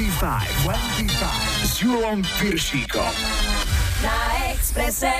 [0.00, 3.12] 25, 25 s Julom Piršíkom.
[4.00, 4.16] Na
[4.48, 5.12] Exprese.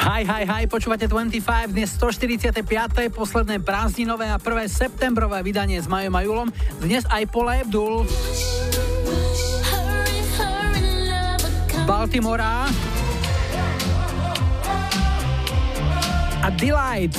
[0.00, 2.64] Hi, hi, hi, počúvate 25, dnes 145.
[3.12, 4.64] posledné prázdninové a 1.
[4.64, 6.48] septembrové vydanie s Majom a Julom.
[6.80, 8.08] Dnes aj Pola Abdul.
[11.84, 12.64] Baltimora
[16.40, 17.12] a Delight.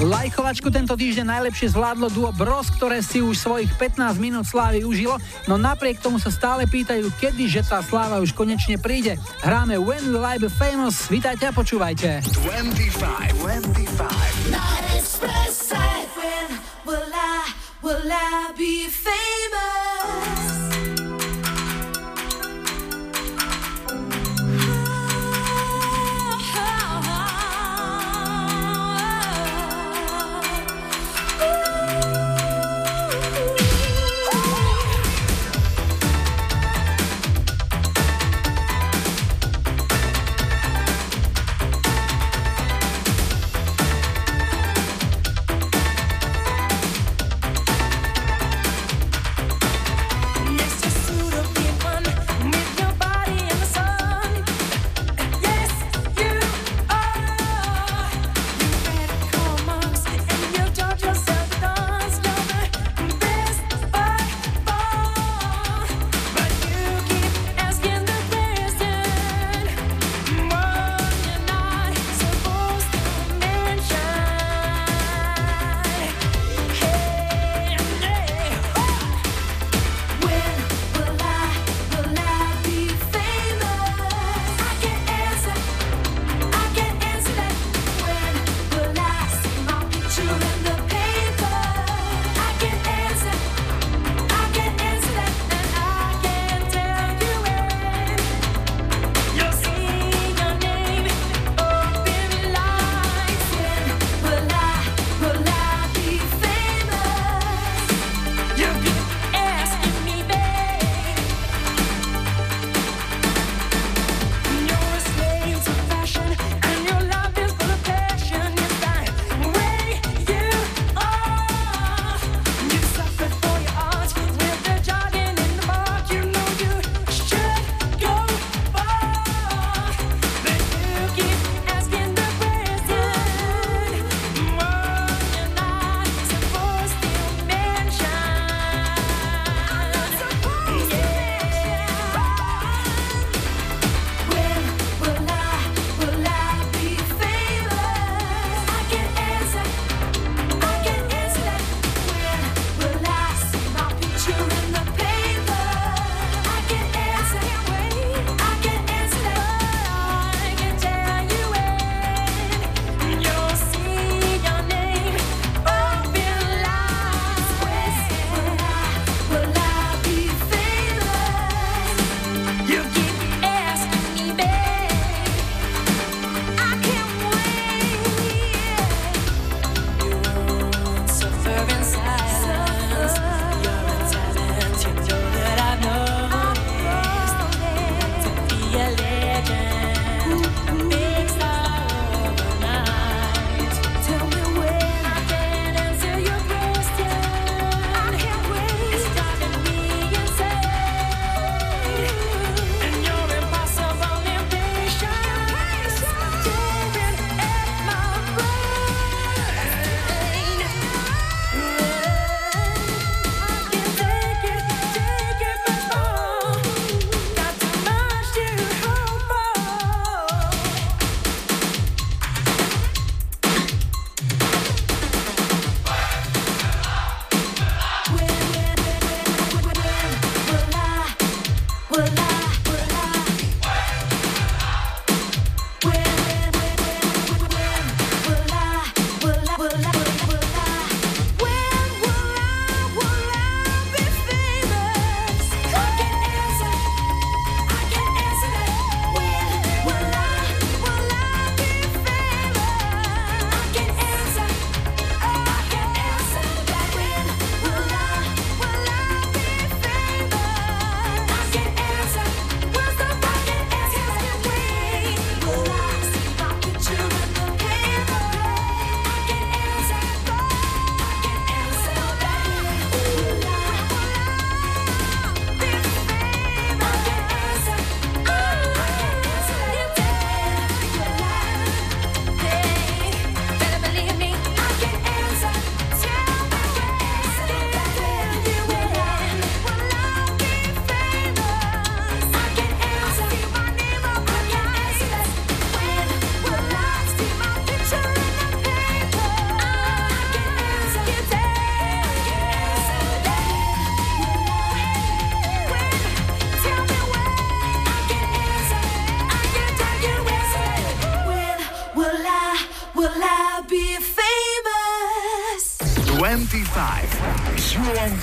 [0.00, 5.20] Lajkovačku tento týždeň najlepšie zvládlo duo Bros, ktoré si už svojich 15 minút slávy užilo,
[5.44, 9.20] no napriek tomu sa stále pýtajú, kedy že tá sláva už konečne príde.
[9.44, 12.24] Hráme When Will I Be Famous, vítajte a počúvajte.
[12.32, 14.48] 25, 25.
[14.48, 14.64] Na
[16.16, 16.48] When
[16.88, 17.44] will I,
[17.84, 19.89] will I be famous?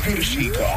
[0.08, 0.77] Julom Piršíkom.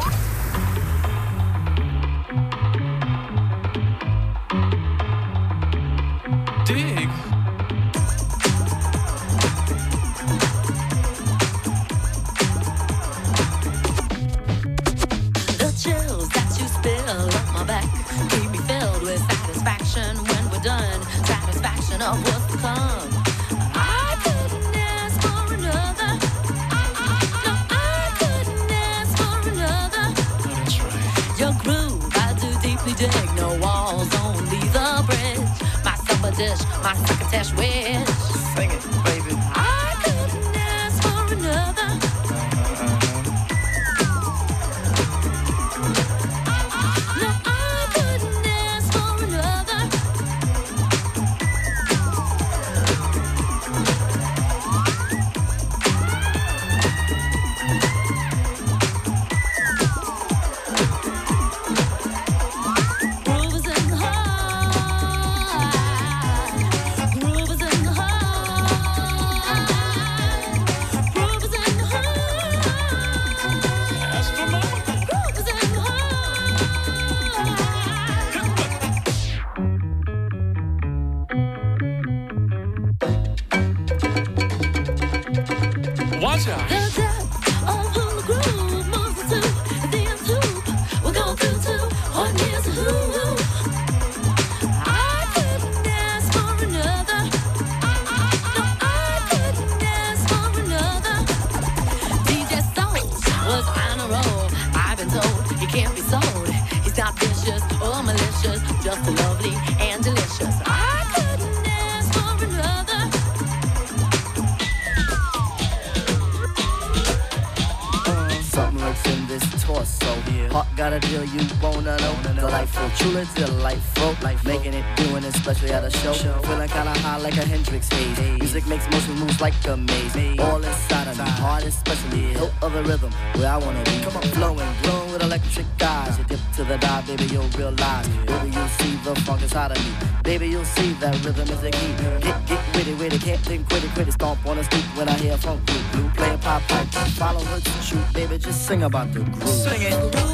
[148.83, 149.47] about the groove.
[149.47, 150.30] Sing it.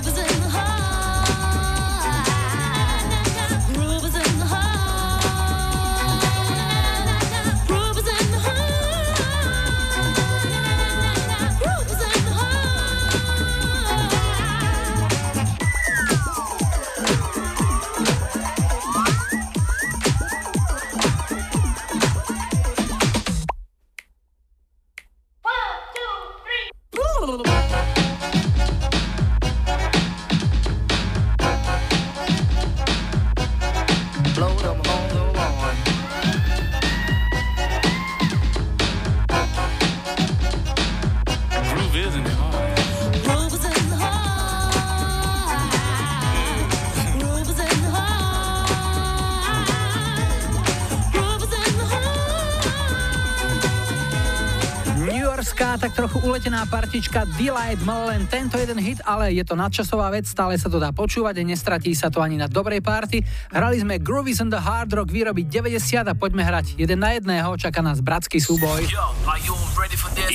[57.87, 61.39] Mal len tento jeden hit, ale je to nadčasová vec, stále sa to dá počúvať
[61.39, 63.23] a nestratí sa to ani na dobrej party.
[63.55, 67.55] Hrali sme Groovies and the Hard Rock výroby 90 a poďme hrať jeden na jedného,
[67.55, 68.83] čaká nás bratský súboj.
[68.91, 69.07] Yo,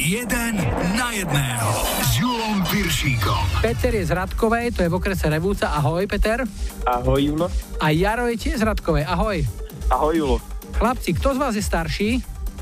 [0.00, 0.56] jeden
[0.96, 3.60] na jedného s Julom Piršíkom.
[3.60, 5.76] Peter je z Radkovej, to je v okrese Revúca.
[5.76, 6.48] Ahoj, Peter.
[6.88, 7.52] Ahoj, Julo.
[7.84, 9.04] A Jaro je tiež z Radkovej.
[9.04, 9.44] Ahoj.
[9.92, 10.36] Ahoj, Julo.
[10.80, 12.10] Chlapci, kto z vás je starší?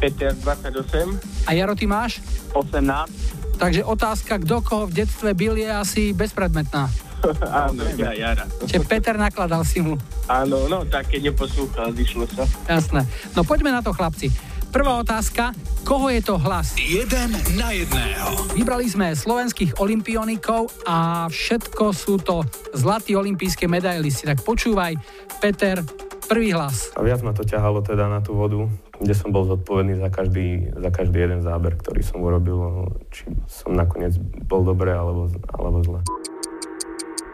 [0.02, 1.46] Peter 28.
[1.46, 2.18] A Jaro, ty máš?
[2.58, 3.19] 18.
[3.60, 6.88] Takže otázka, kto koho v detstve byl, je asi bezpredmetná.
[7.68, 8.48] Áno, ja, Jara.
[8.64, 10.00] Čiže Peter nakladal si mu.
[10.24, 12.48] Áno, no tak keď neposlúchal, vyšlo sa.
[12.64, 13.04] Jasné.
[13.36, 14.32] No poďme na to, chlapci.
[14.70, 15.50] Prvá otázka,
[15.82, 16.78] koho je to hlas?
[16.78, 18.54] Jeden na jedného.
[18.54, 24.30] Vybrali sme slovenských olimpionikov a všetko sú to zlatí olimpijské medailisti.
[24.30, 24.94] Tak počúvaj,
[25.42, 25.82] Peter,
[26.30, 26.94] prvý hlas.
[26.94, 30.68] A viac ma to ťahalo teda na tú vodu, kde som bol zodpovedný za každý,
[30.76, 34.14] za každý jeden záber, ktorý som urobil, či som nakoniec
[34.44, 35.24] bol dobre alebo,
[35.56, 36.00] alebo zle.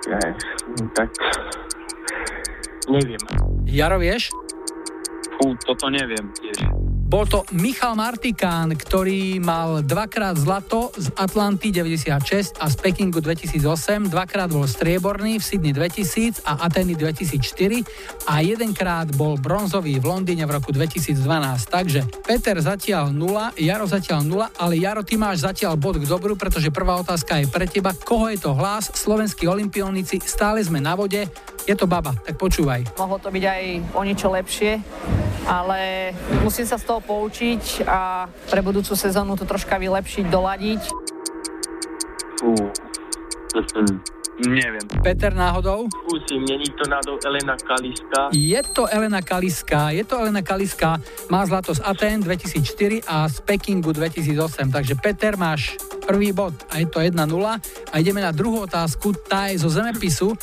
[0.07, 0.23] Ja,
[0.95, 1.11] tak
[2.87, 3.19] neviem.
[3.67, 4.31] Jaro, vieš?
[5.37, 6.63] Fú, toto neviem tiež.
[7.07, 14.11] Bol to Michal Martikán, ktorý mal dvakrát zlato z Atlanty 96 a z Pekingu 2008,
[14.11, 20.51] dvakrát bol strieborný v Sydney 2000 a Ateny 2004 a jedenkrát bol bronzový v Londýne
[20.51, 21.15] v roku 2012.
[21.71, 26.35] Takže Peter zatiaľ 0, Jaro zatiaľ 0, ale Jaro, ty máš zatiaľ bod k dobru,
[26.35, 27.95] pretože prvá otázka je pre teba.
[27.95, 28.91] Koho je to hlas?
[28.91, 31.23] Slovenskí olimpionici, stále sme na vode.
[31.67, 32.95] Je to baba, tak počúvaj.
[32.95, 33.63] Mohlo to byť aj
[33.99, 34.79] o niečo lepšie,
[35.51, 36.15] ale
[36.47, 40.83] musím sa z toho poučiť a pre budúcu sezónu to troška vylepšiť, doladiť.
[42.39, 42.55] Fú.
[44.37, 44.85] Neviem.
[45.01, 45.89] Peter náhodou?
[46.05, 48.29] Skúsim, není to náhodou Elena Kaliska?
[48.37, 51.01] Je to Elena Kaliska, je to Elena Kaliska,
[51.33, 56.79] má zlato z Aten 2004 a z Pekingu 2008, takže Peter máš prvý bod a
[56.79, 57.17] je to 1-0
[57.91, 60.37] a ideme na druhú otázku, tá je zo zemepisu.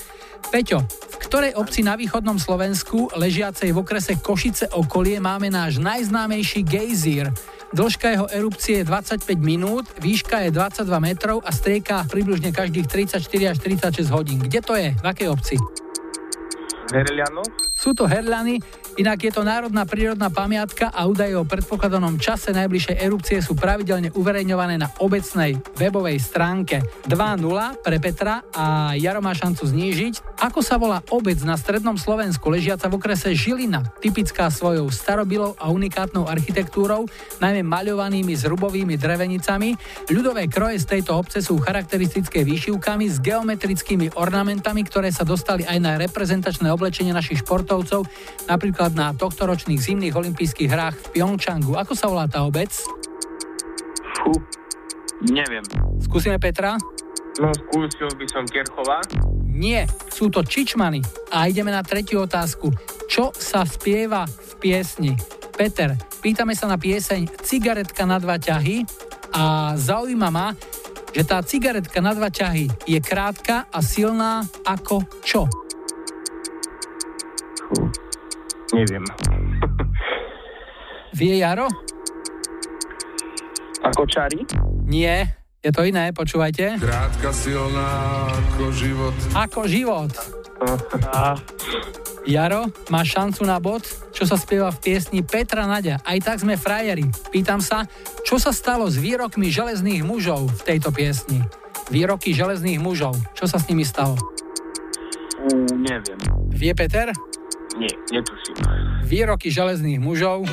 [0.51, 6.65] Peťo, v ktorej obci na východnom Slovensku, ležiacej v okrese Košice okolie, máme náš najznámejší
[6.65, 7.31] gejzír?
[7.73, 13.49] Dĺžka jeho erupcie je 25 minút, výška je 22 metrov a strieka približne každých 34
[13.49, 14.45] až 36 hodín.
[14.45, 14.93] Kde to je?
[14.93, 15.55] V akej obci?
[16.93, 17.41] Herliano?
[17.73, 18.61] Sú to Herľany,
[18.93, 24.13] Inak je to národná prírodná pamiatka a údaje o predpokladanom čase najbližšej erupcie sú pravidelne
[24.13, 27.41] uverejňované na obecnej webovej stránke 2.0
[27.81, 30.37] pre Petra a Jaro má šancu znížiť.
[30.45, 35.73] Ako sa volá obec na strednom Slovensku ležiaca v okrese Žilina, typická svojou starobilou a
[35.73, 37.09] unikátnou architektúrou,
[37.41, 39.73] najmä maľovanými zrubovými drevenicami.
[40.13, 45.77] Ľudové kroje z tejto obce sú charakteristické výšivkami s geometrickými ornamentami, ktoré sa dostali aj
[45.81, 48.05] na reprezentačné oblečenie našich športovcov,
[48.45, 51.79] napríklad napríklad na tohtoročných zimných olympijských hrách v Pyeongchangu.
[51.79, 52.67] Ako sa volá tá obec?
[54.19, 54.35] Fú,
[55.23, 55.63] neviem.
[56.03, 56.75] Skúsime Petra?
[57.39, 58.99] No, skúsil by som Kerchova.
[59.47, 60.99] Nie, sú to Čičmany.
[61.31, 62.75] A ideme na tretiu otázku.
[63.07, 65.15] Čo sa spieva v piesni?
[65.55, 68.83] Peter, pýtame sa na pieseň Cigaretka na dva ťahy
[69.31, 70.51] a zaujíma ma,
[71.15, 75.47] že tá cigaretka na dva ťahy je krátka a silná ako čo?
[77.71, 78.03] Fú.
[78.73, 79.05] Neviem.
[81.13, 81.69] Vie Jaro?
[83.85, 84.41] Ako čari?
[84.89, 85.29] Nie,
[85.61, 86.81] je to iné, počúvajte.
[86.81, 89.15] Krátka, silná ako život.
[89.37, 90.11] Ako život.
[92.23, 93.83] Jaro, máš šancu na bod,
[94.15, 95.99] čo sa spieva v piesni Petra Nadia.
[96.01, 97.05] Aj tak sme frajeri.
[97.29, 97.85] Pýtam sa,
[98.25, 101.43] čo sa stalo s výrokmi železných mužov v tejto piesni?
[101.91, 103.19] Výroky železných mužov.
[103.35, 104.15] Čo sa s nimi stalo?
[105.51, 106.19] Mm, neviem.
[106.47, 107.11] Vie Peter?
[107.77, 108.55] Nie, netuším.
[109.05, 110.45] Výroky železných mužov.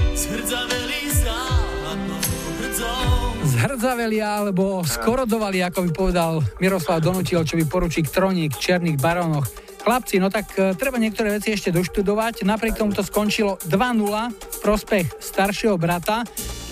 [3.44, 9.44] Zhrdzavelia alebo skorodovali, ako by povedal Miroslav Donutil, čo by poručík Troník, Černých barónoch.
[9.80, 12.44] Chlapci, no tak e, treba niektoré veci ešte doštudovať.
[12.44, 13.72] Napriek tomu to skončilo 2-0
[14.32, 16.28] v prospech staršieho brata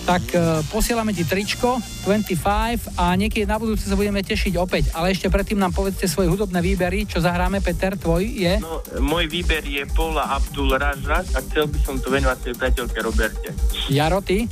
[0.09, 1.77] tak uh, posielame ti tričko
[2.09, 4.89] 25 a niekedy na budúce sa budeme tešiť opäť.
[4.97, 8.57] Ale ešte predtým nám povedzte svoje hudobné výbery, čo zahráme, Peter, tvoj je?
[8.57, 12.99] No, môj výber je Paula Abdul Ražras a chcel by som to venovať svojej priateľke
[13.05, 13.53] Roberte.
[13.93, 14.49] Jaro, ty?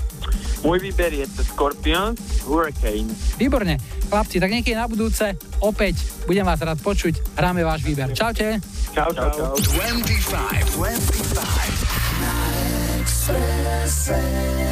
[0.61, 3.09] Môj výber je The Scorpions Hurricane.
[3.41, 3.81] Výborne.
[4.13, 7.33] Chlapci, tak niekedy na budúce opäť budem vás rád počuť.
[7.33, 8.13] Hráme váš výber.
[8.13, 8.61] Čaute.
[8.93, 9.33] Čau, čau.
[9.33, 9.57] čau.
[9.57, 10.77] 25,
[13.33, 14.66] 25.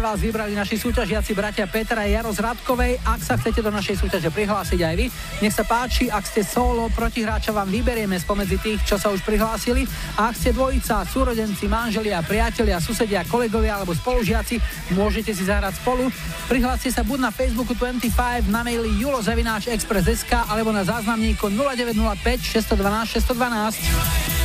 [0.00, 3.04] pre vás vybrali naši súťažiaci bratia Petra a Jaro z Radkovej.
[3.04, 5.12] Ak sa chcete do našej súťaže prihlásiť aj vy,
[5.44, 9.84] nech sa páči, ak ste solo, protihráča vám vyberieme spomedzi tých, čo sa už prihlásili.
[10.16, 14.56] A ak ste dvojica, súrodenci, manželia, priatelia, susedia, kolegovia alebo spolužiaci,
[14.96, 16.08] môžete si zahrať spolu.
[16.48, 24.40] Prihláste sa buď na Facebooku 25, na maili julozavináčexpress.sk alebo na záznamníku 0905 612 612.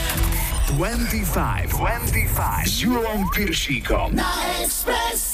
[0.75, 4.11] 25, 25 s Julom Piršíkom.
[4.11, 4.27] Na
[4.59, 5.24] Expresse.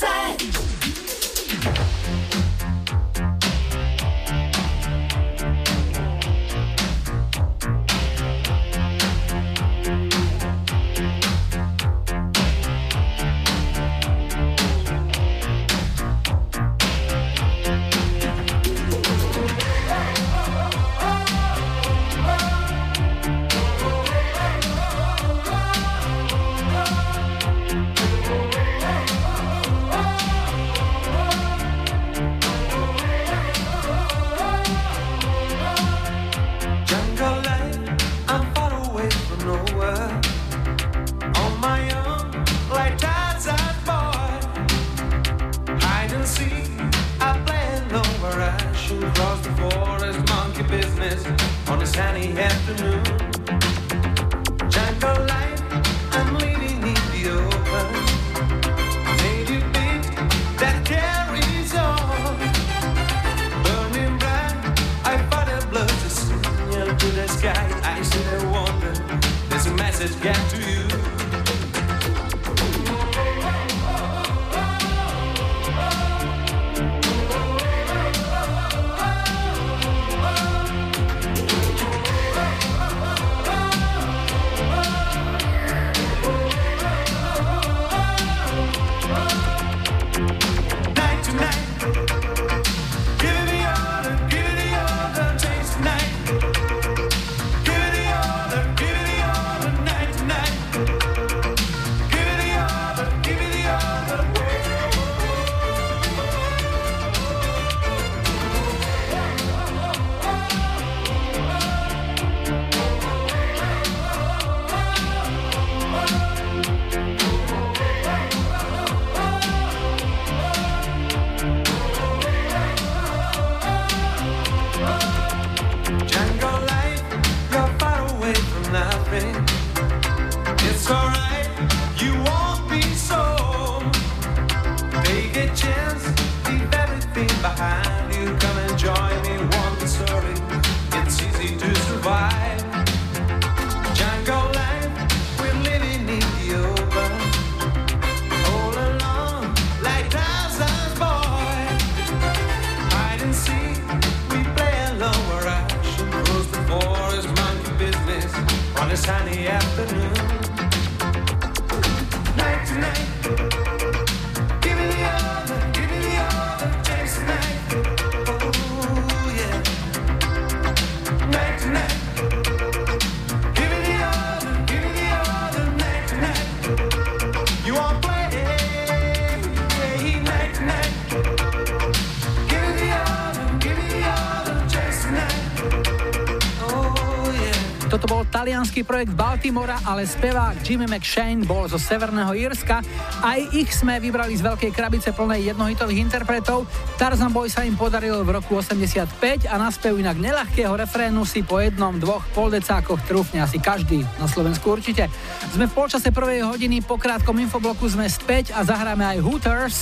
[189.02, 192.86] Projekt Baltimora, ale spevák Jimmy McShane bol zo Severného Írska.
[193.26, 196.70] Aj ich sme vybrali z veľkej krabice plnej jednohitových interpretov.
[197.02, 201.58] Tarzan Boy sa im podaril v roku 85 a na inak nelahkého refrénu si po
[201.58, 205.10] jednom, dvoch poldecákoch trúfne asi každý, na Slovensku určite.
[205.50, 209.78] Sme v polčase prvej hodiny, po krátkom infobloku sme späť a zahráme aj Hooters.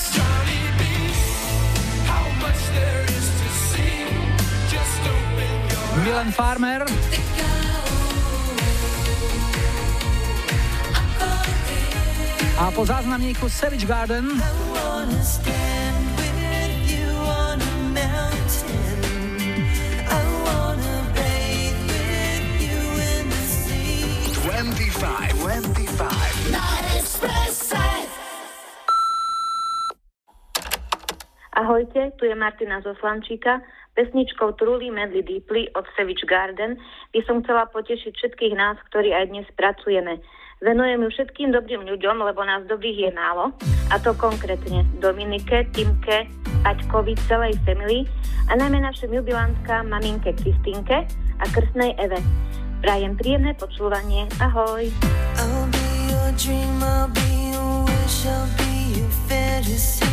[6.08, 6.88] Milan Farmer.
[12.70, 14.30] A po záznamníku Savage Garden
[31.58, 33.66] Ahojte, tu je Martina zo Slančíka.
[33.98, 36.78] Pesničkou Truly Medley Deeply od Savage Garden
[37.18, 40.22] by som chcela potešiť všetkých nás, ktorí aj dnes pracujeme.
[40.60, 43.56] Venujem ju všetkým dobrým ľuďom, lebo nás dobrých je málo.
[43.88, 46.28] A to konkrétne Dominike, Timke,
[46.68, 48.04] Aťkovi, celej family
[48.52, 51.08] a najmä našim jubilantkám maminke Kristínke
[51.40, 52.20] a krstnej Eve.
[52.84, 54.28] Prajem príjemné počúvanie.
[54.44, 54.84] Ahoj.
[55.40, 60.09] I'll be your dream, I'll be your wish, I'll be your fantasy.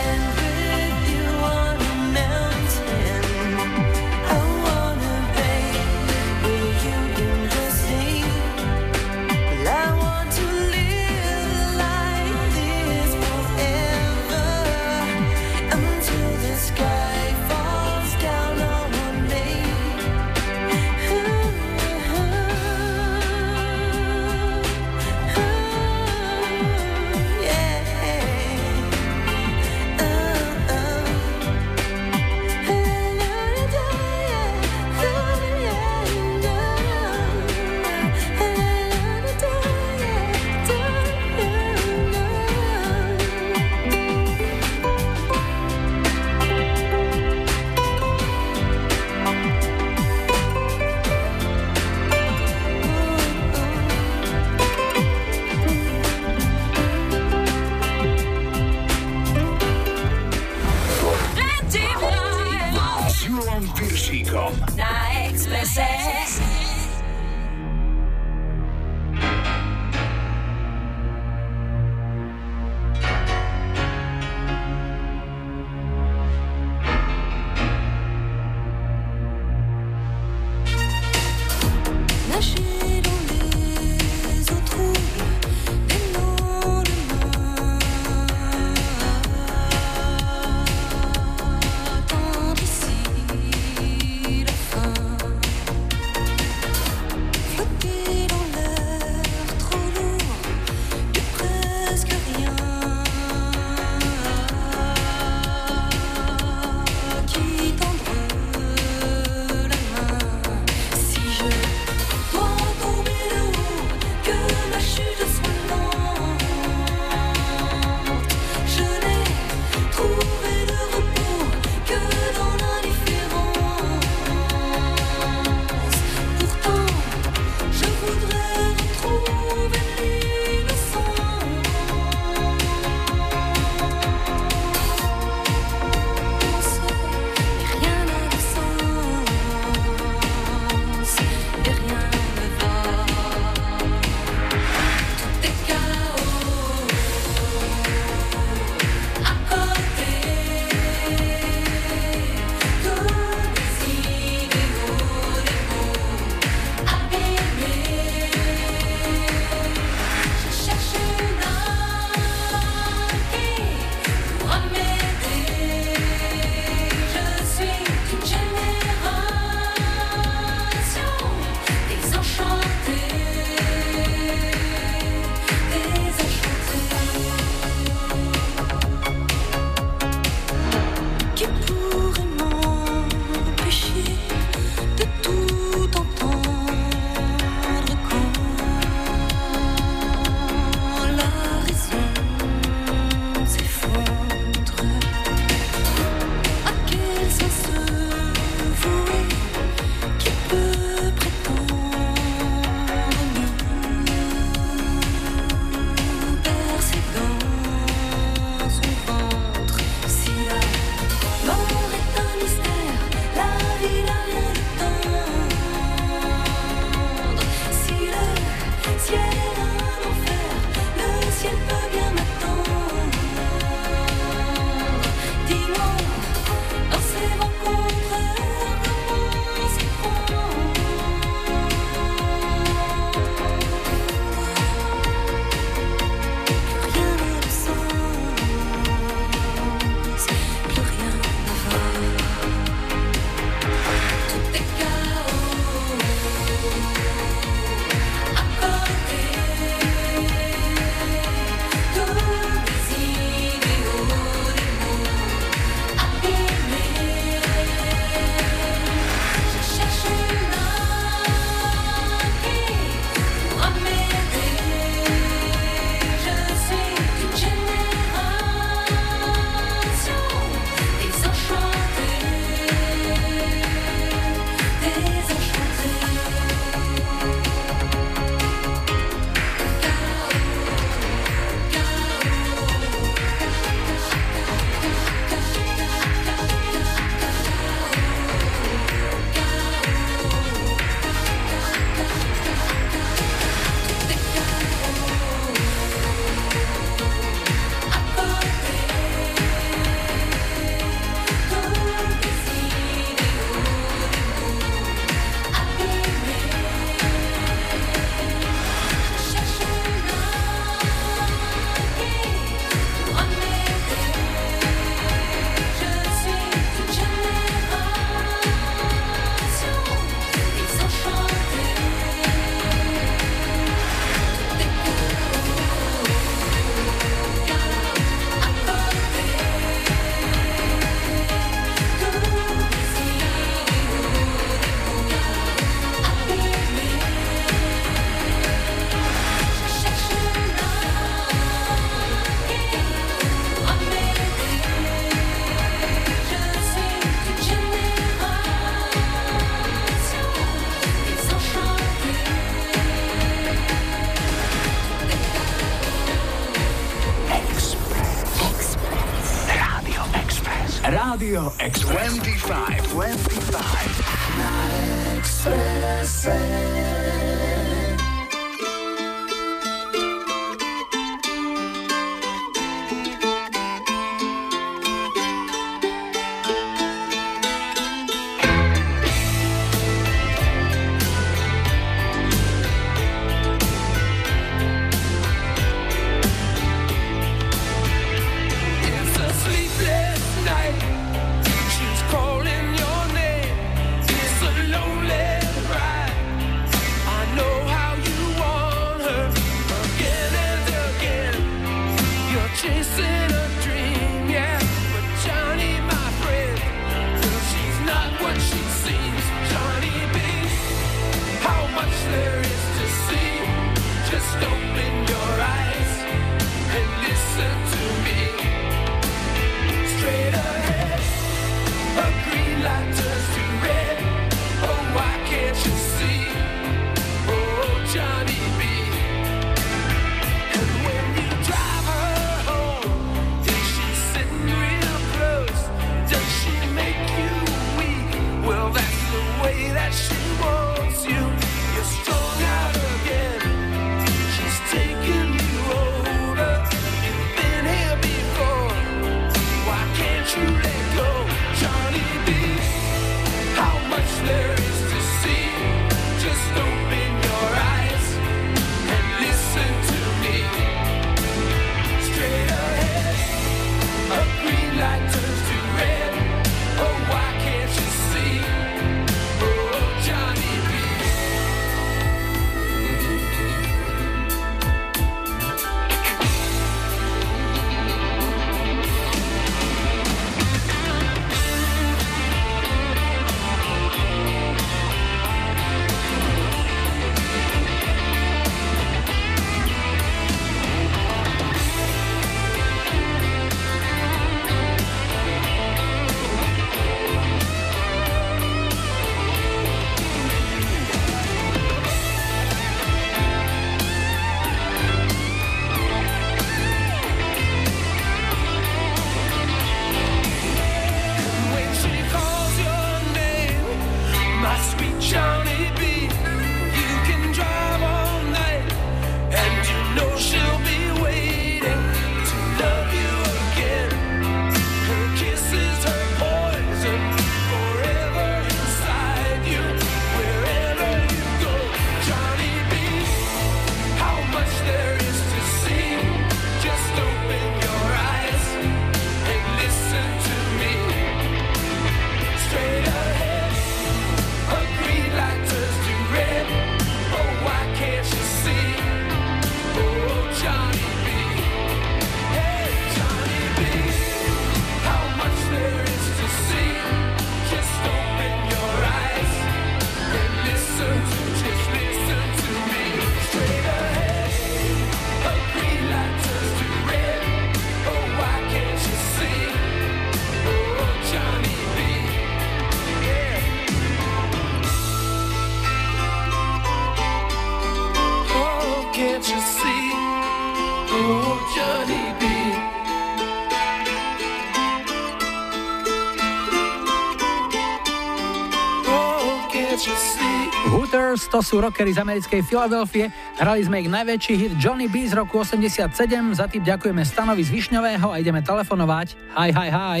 [591.34, 593.10] To sú rockery z americkej Filadelfie.
[593.42, 595.90] Hrali sme ich najväčší hit Johnny B z roku 87.
[596.30, 599.18] Za tým ďakujeme Stanovi z Višňového a ideme telefonovať.
[599.34, 600.00] Hi, hi, hi.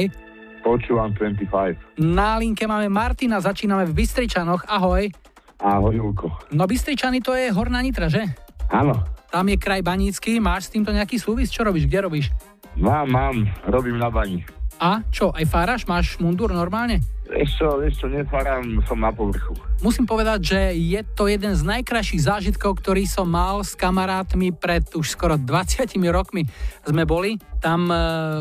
[0.62, 1.98] Počúvam 25.
[1.98, 4.62] Na linke máme Martina, začíname v Bystričanoch.
[4.70, 5.10] Ahoj.
[5.58, 6.30] Ahoj, Julko.
[6.54, 8.30] No Bystričany to je Horná Nitra, že?
[8.70, 9.02] Áno.
[9.26, 11.50] Tam je kraj Banícky, máš s týmto nejaký súvis?
[11.50, 12.30] Čo robíš, kde robíš?
[12.78, 14.46] Mám, mám, robím na bani.
[14.78, 15.82] A čo, aj fáraš?
[15.90, 17.02] Máš mundúr normálne?
[17.26, 17.58] Vieš
[17.98, 19.58] čo, nefarám, som na povrchu.
[19.84, 24.80] Musím povedať, že je to jeden z najkrajších zážitkov, ktorý som mal s kamarátmi pred
[24.96, 26.48] už skoro 20 rokmi.
[26.88, 27.96] Sme boli tam e,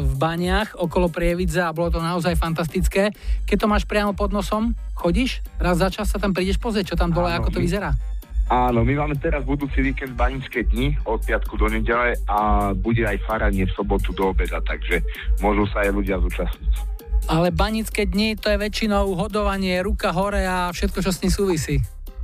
[0.07, 3.11] v baniach okolo Prievidze a bolo to naozaj fantastické.
[3.43, 5.43] Keď to máš priamo pod nosom, chodíš?
[5.59, 7.67] Raz za čas sa tam prídeš pozrieť, čo tam dole, Áno, ako to my...
[7.67, 7.91] vyzerá?
[8.47, 13.19] Áno, my máme teraz budúci víkend banické dni od piatku do nedele a bude aj
[13.27, 15.03] faranie v sobotu do obeda, takže
[15.43, 16.93] môžu sa aj ľudia zúčastniť.
[17.31, 21.75] Ale banické dni to je väčšinou hodovanie, ruka hore a všetko, čo s tým súvisí.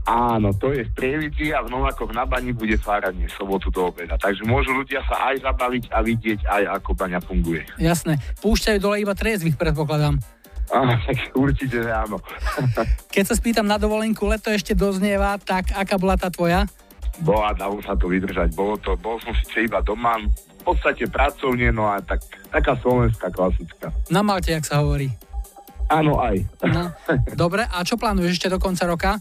[0.10, 4.18] Áno, to je v Prievidzi a v Novákoch na Bani bude fáranie sobotu do obeda.
[4.18, 7.62] Takže môžu ľudia sa aj zabaviť a vidieť aj ako baňa funguje.
[7.78, 8.18] Jasné.
[8.42, 10.18] Púšťajú dole iba triezvych, predpokladám.
[10.74, 12.18] Áno, tak určite, áno.
[13.14, 16.66] Keď sa spýtam na dovolenku, leto ešte doznieva, tak aká bola tá tvoja?
[17.22, 18.54] Bola, dalo sa to vydržať.
[18.58, 20.18] Bolo to, bol som síce iba doma,
[20.74, 22.22] podstate pracovne, no a tak,
[22.54, 23.90] taká slovenská klasická.
[24.14, 25.10] Na Malte, jak sa hovorí.
[25.90, 26.46] Áno, aj.
[26.70, 26.94] No,
[27.34, 29.18] dobre, a čo plánuješ ešte do konca roka?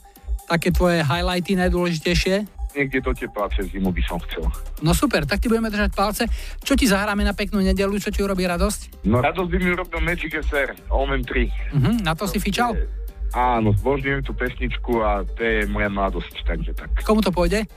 [0.48, 2.48] také tvoje highlighty najdôležitejšie?
[2.72, 4.48] Niekde do tepla cez zimu by som chcel.
[4.80, 6.24] No super, tak ti budeme držať palce.
[6.64, 9.04] Čo ti zahráme na peknú nedelu, čo ti urobí radosť?
[9.04, 11.76] No radosť by mi urobil Magic SR, Omen 3.
[11.76, 12.76] Uh-huh, na to, to si fičal?
[12.76, 12.88] Je,
[13.36, 16.88] áno, zbožňujem tú pesničku a to je moja mladosť, takže tak.
[17.04, 17.68] Komu to pôjde?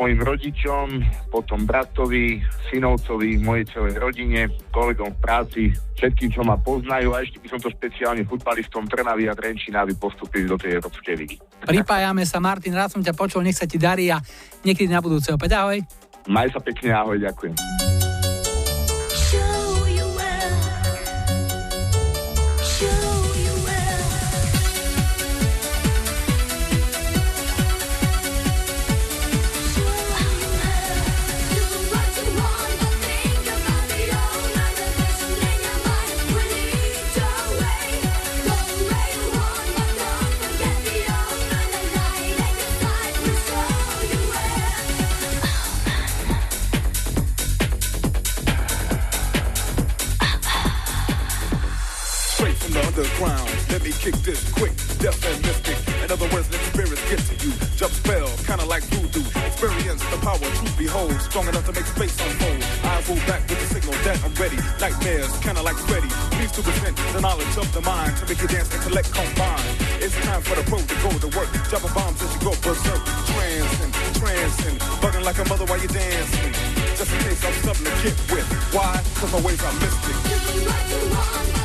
[0.00, 0.86] Mojim rodičom,
[1.28, 2.40] potom bratovi,
[2.72, 5.62] synovcovi, mojej celej rodine, kolegom v práci,
[6.00, 9.92] všetkým, čo ma poznajú a ešte by som to špeciálne futbalistom Trnavy a Trenčína, aby
[10.00, 11.36] postupili do tej Európskej ligy.
[11.60, 14.16] Pripájame sa, Martin, rád som ťa počul, nech sa ti darí a
[14.64, 15.60] niekedy na budúce opäť.
[15.60, 15.84] Ahoj.
[16.32, 18.09] Maj sa pekne, ahoj, ďakujem.
[54.00, 55.76] Kick this quick, deaf and mystic.
[56.00, 57.52] In other words, let spirits get to you.
[57.76, 59.20] Jump spell, kinda like voodoo.
[59.44, 62.64] Experience the power to behold, strong enough to make space unfold.
[62.82, 64.56] I roll back with the signal that I'm ready.
[64.80, 66.08] Nightmares, kinda like Freddy.
[66.32, 69.68] Please to present the knowledge of the mind to make you dance intellect combine.
[70.00, 71.52] It's time for the pro to go to work.
[71.68, 73.04] Dropping bombs as you go berserk.
[73.28, 76.52] Trancing, trancing, bugging like a mother while you're dancing.
[76.96, 78.48] Just in case I'm something to get with.
[78.72, 78.96] Why?
[79.20, 81.59] Cause my ways are mystic.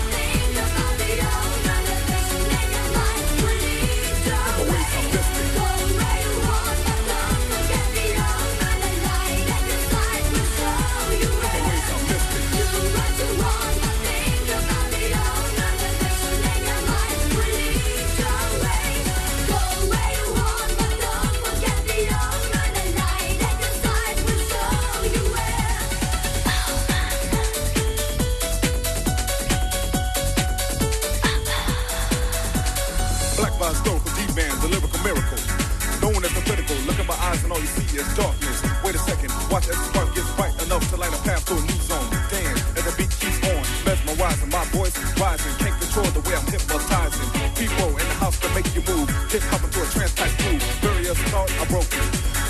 [37.95, 38.59] is darkness.
[38.83, 41.53] Wait a second, watch as the spark gets bright enough to light a path to
[41.55, 42.09] a new zone.
[42.29, 44.49] Damn, as the beat keeps on, mesmerizing.
[44.51, 47.29] My voice is rising, can't control the way I'm hypnotizing.
[47.55, 49.07] People in the house to make you move.
[49.31, 50.63] Hip hop into a trance type groove.
[50.83, 52.03] Various thoughts are broken.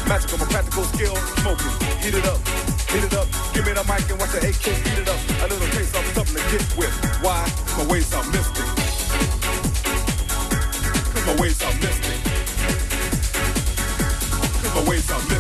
[0.10, 1.74] Magical, my practical skill, smoking.
[2.02, 2.42] Heat it up,
[2.90, 3.28] heat it up.
[3.54, 5.20] Give me the mic and watch the AK heat it up.
[5.42, 6.94] A little taste of something to get with.
[7.22, 7.46] Why?
[7.78, 8.66] My ways are mystic.
[11.14, 12.18] Cause my ways are mystic.
[14.62, 15.35] Cause my ways are mystic.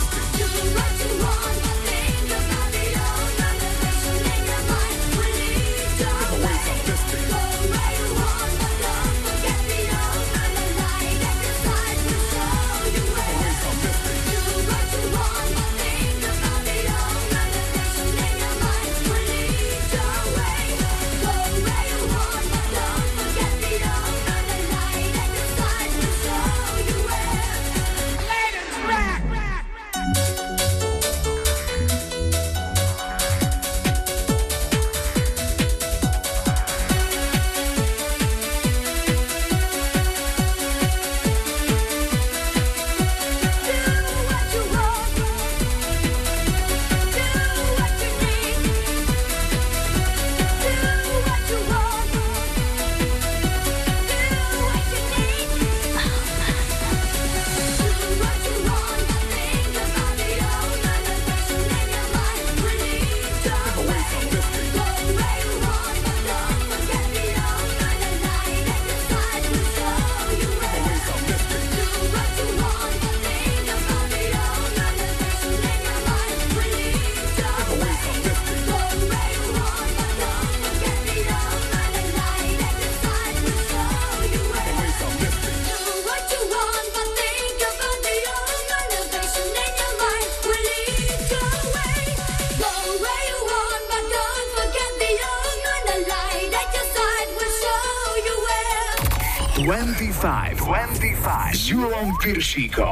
[102.25, 102.84] Piršíkom.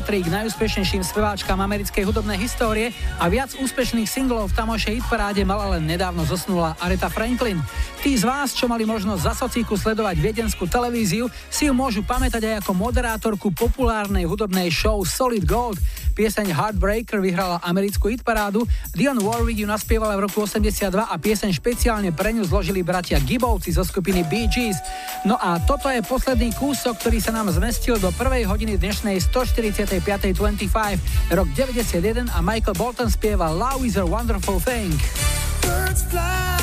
[0.00, 2.88] Patrí k najúspešnejším speváčkam americkej hudobnej histórie
[3.20, 7.60] a viac úspešných singlov v tamošej hitparáde mala len nedávno zosnula Aretha Franklin.
[8.00, 12.48] Tí z vás, čo mali možnosť za socíku sledovať viedenskú televíziu, si ju môžu pamätať
[12.48, 15.76] aj ako moderátorku populárnej hudobnej show Solid Gold.
[16.16, 18.64] Pieseň Heartbreaker vyhrala americkú hitparádu,
[18.96, 23.76] Dion Warwick ju naspievala v roku 82 a pieseň špeciálne pre ňu zložili bratia Gibbovci
[23.76, 24.80] zo skupiny Bee Gees.
[25.20, 30.32] No a toto je posledný kúsok, ktorý sa nám zmestil do prvej hodiny dnešnej 145.25,
[31.36, 34.88] rok 91 a Michael Bolton spieva Love is a Wonderful Thing.
[35.60, 36.59] Birds fly,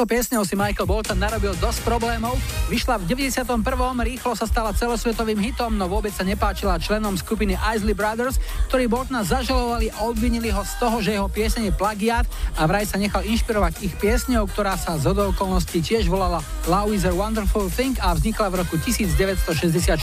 [0.00, 2.32] touto piesňou si Michael Bolton narobil dosť problémov.
[2.72, 3.60] Vyšla v 91.
[4.00, 8.40] rýchlo sa stala celosvetovým hitom, no vôbec sa nepáčila členom skupiny Isley Brothers,
[8.72, 12.24] ktorí Boltona zažalovali a obvinili ho z toho, že jeho pieseň je plagiát
[12.56, 17.04] a vraj sa nechal inšpirovať ich piesňou, ktorá sa z okolností tiež volala Love is
[17.04, 20.00] a Wonderful Thing a vznikla v roku 1964.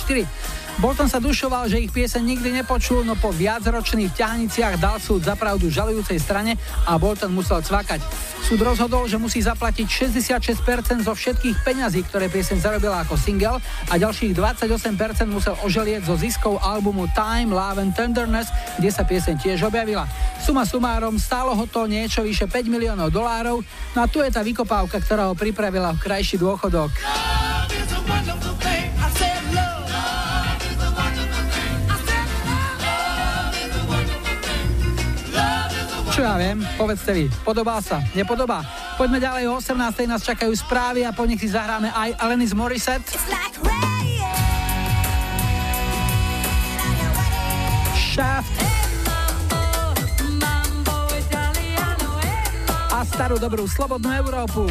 [0.78, 5.34] Bolton sa dušoval, že ich pieseň nikdy nepočul, no po viacročných ťahaniciach dal súd za
[5.34, 6.54] pravdu žalujúcej strane
[6.86, 7.98] a Bolton musel cvakať.
[8.48, 13.60] Súd rozhodol, že musí zaplatiť 66% zo všetkých peňazí, ktoré pieseň zarobila ako single
[13.92, 18.48] a ďalších 28% musel oželieť zo ziskov albumu Time, Love and Tenderness,
[18.80, 20.08] kde sa pieseň tiež objavila.
[20.40, 24.40] Suma sumárom stálo ho to niečo vyše 5 miliónov dolárov, no a tu je tá
[24.40, 26.96] vykopávka, ktorá ho pripravila v krajší dôchodok.
[36.28, 38.60] Čo ja viem, povedzte vy, podobá sa, nepodobá.
[39.00, 40.12] Poďme ďalej, o 18.
[40.12, 43.16] nás čakajú správy a po nich si zahráme aj Alanis Morissette.
[47.96, 48.52] Shaft.
[52.92, 54.68] A starú dobrú slobodnú Európu.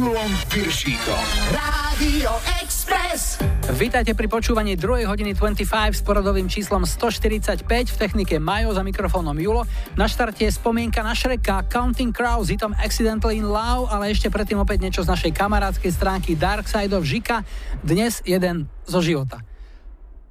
[0.00, 1.24] Julom Piršíkom.
[1.52, 2.32] Rádio
[2.64, 3.36] Express.
[3.76, 5.04] Vítajte pri počúvaní 2.
[5.04, 9.68] hodiny 25 s poradovým číslom 145 v technike Majo za mikrofónom Julo.
[10.00, 14.56] Na štarte je spomienka na Šreka Counting Crows hitom Accidentally in Love, ale ešte predtým
[14.56, 17.44] opäť niečo z našej kamarádskej stránky Dark Side of Žika.
[17.84, 19.44] Dnes jeden zo života.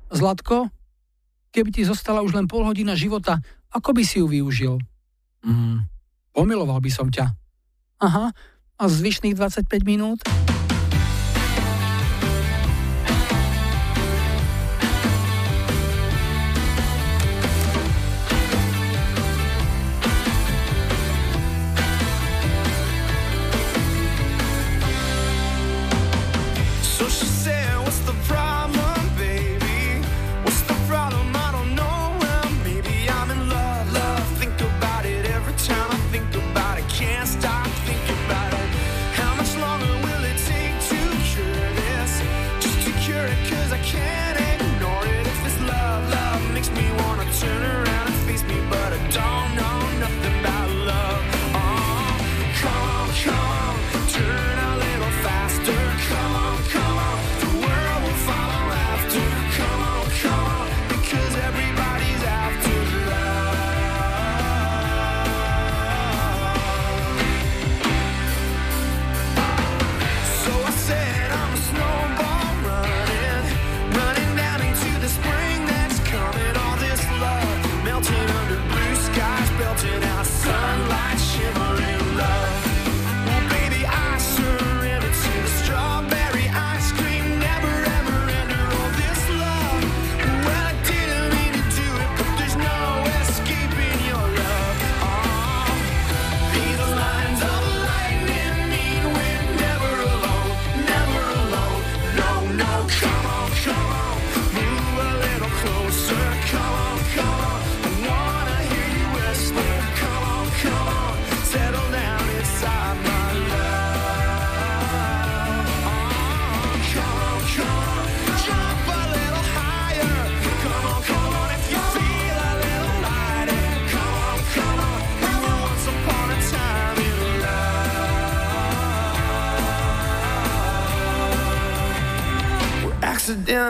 [0.09, 0.73] Zlatko,
[1.53, 3.37] keby ti zostala už len pol hodina života,
[3.69, 4.81] ako by si ju využil?
[5.45, 5.85] Mm,
[6.33, 7.37] pomiloval by som ťa.
[8.01, 8.33] Aha,
[8.79, 10.23] a zvyšných 25 minút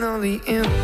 [0.10, 0.79] accidentally in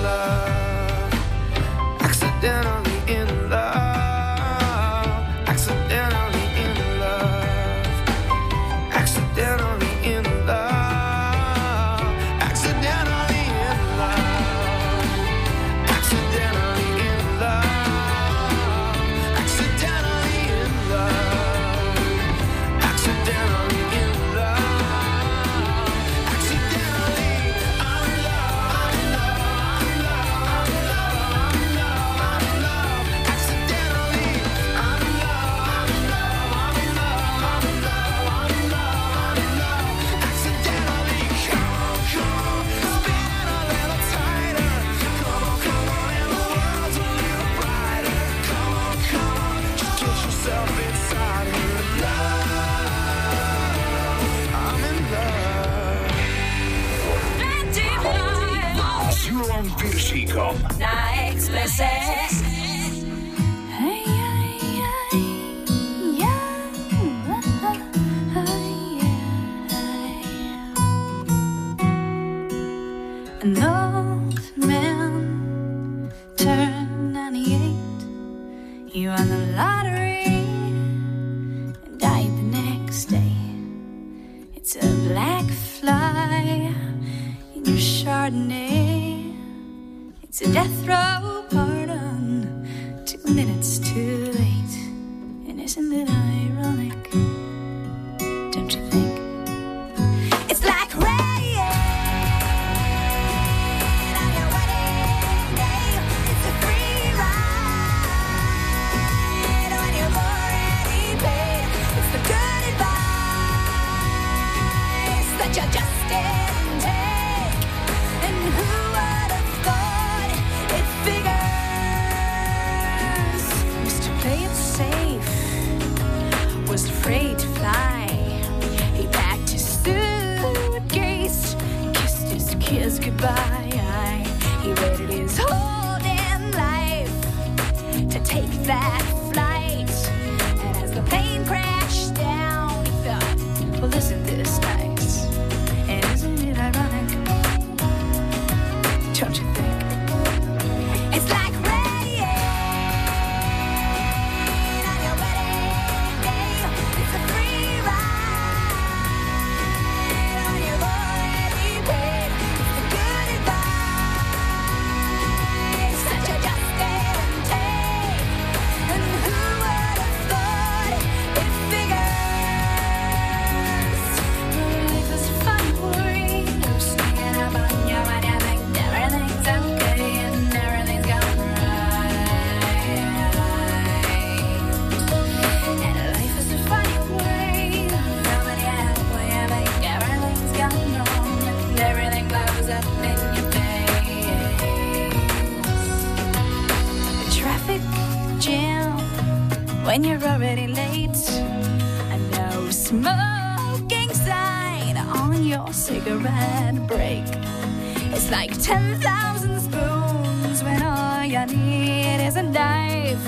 [211.45, 213.23] all you need is a knife.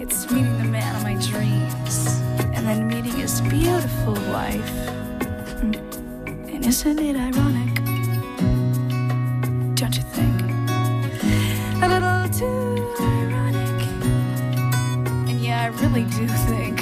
[0.00, 2.20] It's meeting the man of my dreams
[2.54, 4.88] and then meeting his beautiful wife.
[5.60, 7.74] And isn't it ironic?
[9.74, 10.40] Don't you think?
[11.82, 13.82] A little too ironic.
[15.28, 16.73] And yeah, I really do think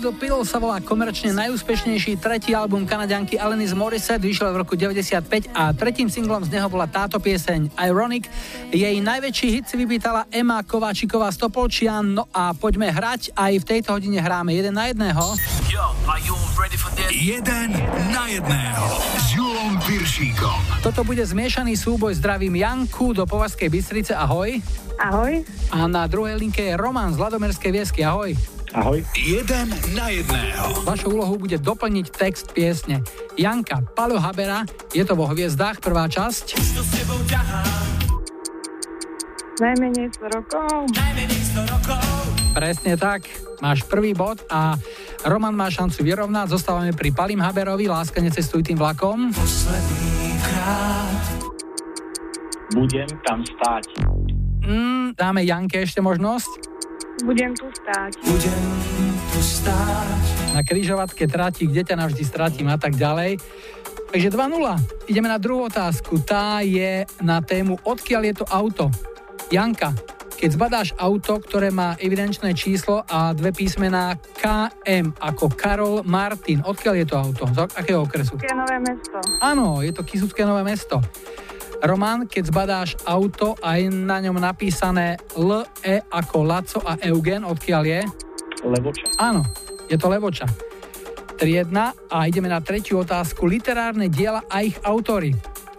[0.00, 5.52] Little Pill sa volá komerčne najúspešnejší tretí album kanadianky Alanis Morissette, vyšiel v roku 95
[5.52, 8.24] a tretím singlom z neho bola táto pieseň Ironic.
[8.72, 13.64] Jej najväčší hit si vypýtala Emma Kováčiková z Topolčian, no a poďme hrať, aj v
[13.68, 15.36] tejto hodine hráme jeden na jedného.
[15.68, 15.84] Yo?
[17.12, 17.68] Jeden
[18.08, 18.86] na jedného
[19.20, 20.80] s Julom Piršíkom.
[20.80, 24.64] Toto bude zmiešaný súboj, zdravím Janku do Považskej Bystrice, ahoj.
[24.96, 25.44] Ahoj.
[25.76, 28.59] A na druhej linke je Roman z Ladomerskej Viesky, ahoj.
[28.70, 29.02] Ahoj.
[29.18, 29.66] Jeden
[29.98, 30.86] na jedného.
[30.86, 33.02] Vašou úlohou bude doplniť text piesne.
[33.34, 34.62] Janka, Palo Habera,
[34.94, 36.54] je to vo hviezdách, prvá časť.
[39.58, 40.86] Najmenej 100 rokov.
[40.94, 42.04] Najmenej 100 rokov.
[42.54, 43.26] Presne tak,
[43.58, 44.78] máš prvý bod a
[45.26, 46.54] Roman má šancu vyrovnať.
[46.54, 49.34] Zostávame pri Palim Haberovi, láska necestuj tým vlakom.
[49.34, 51.22] Posledný krát.
[52.70, 53.98] Budem tam stáť.
[54.62, 56.79] Mm, dáme Janke ešte možnosť.
[57.20, 58.16] Budem tu stáť.
[58.24, 58.62] Budem
[59.28, 60.18] tu stáť.
[60.56, 63.36] Na kryžovatke trati, kde ťa navždy stratím a tak ďalej.
[64.10, 65.06] Takže 2-0.
[65.06, 66.18] Ideme na druhú otázku.
[66.24, 68.84] Tá je na tému, odkiaľ je to auto.
[69.52, 69.94] Janka,
[70.40, 76.94] keď zbadáš auto, ktoré má evidenčné číslo a dve písmená KM ako Karol Martin, odkiaľ
[77.04, 77.44] je to auto?
[77.52, 78.40] Z akého okresu?
[78.40, 79.20] Také nové mesto.
[79.44, 81.04] Áno, je to Kisucké nové mesto.
[81.80, 87.42] Roman, keď zbadáš auto a je na ňom napísané L, E ako Laco a Eugen,
[87.44, 88.00] odkiaľ je?
[88.60, 89.06] Levoča.
[89.16, 89.40] Áno,
[89.88, 90.44] je to Levoča.
[91.40, 91.72] 3-1
[92.12, 93.48] a ideme na tretiu otázku.
[93.48, 95.32] Literárne diela a ich autory.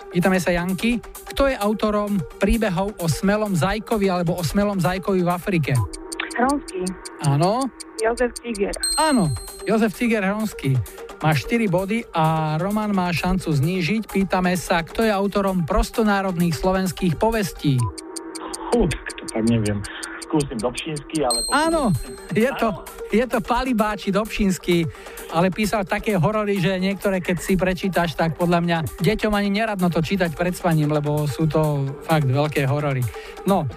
[0.09, 0.97] Pýtame sa Janky,
[1.31, 5.71] kto je autorom príbehov o smelom zajkovi alebo o smelom zajkovi v Afrike?
[6.33, 6.81] Hronský.
[7.29, 7.69] Áno,
[8.01, 8.73] Jozef Tiger.
[8.97, 9.29] áno,
[9.69, 10.73] Jozef Tiger Hronský.
[11.21, 14.09] Má 4 body a Roman má šancu znížiť.
[14.09, 17.77] Pýtame sa, kto je autorom prostonárodných slovenských povestí?
[18.73, 19.85] Fú, to tak neviem.
[20.25, 21.43] Skúsim Dobšínsky, ale...
[21.51, 21.91] Áno,
[22.31, 24.87] je to, je to Palibáči Dobšinský,
[25.35, 29.91] ale písal také horory, že niektoré, keď si prečítaš, tak podľa mňa deťom ani neradno
[29.91, 33.03] to čítať pred spaním, lebo sú to fakt veľké horory.
[33.43, 33.67] No,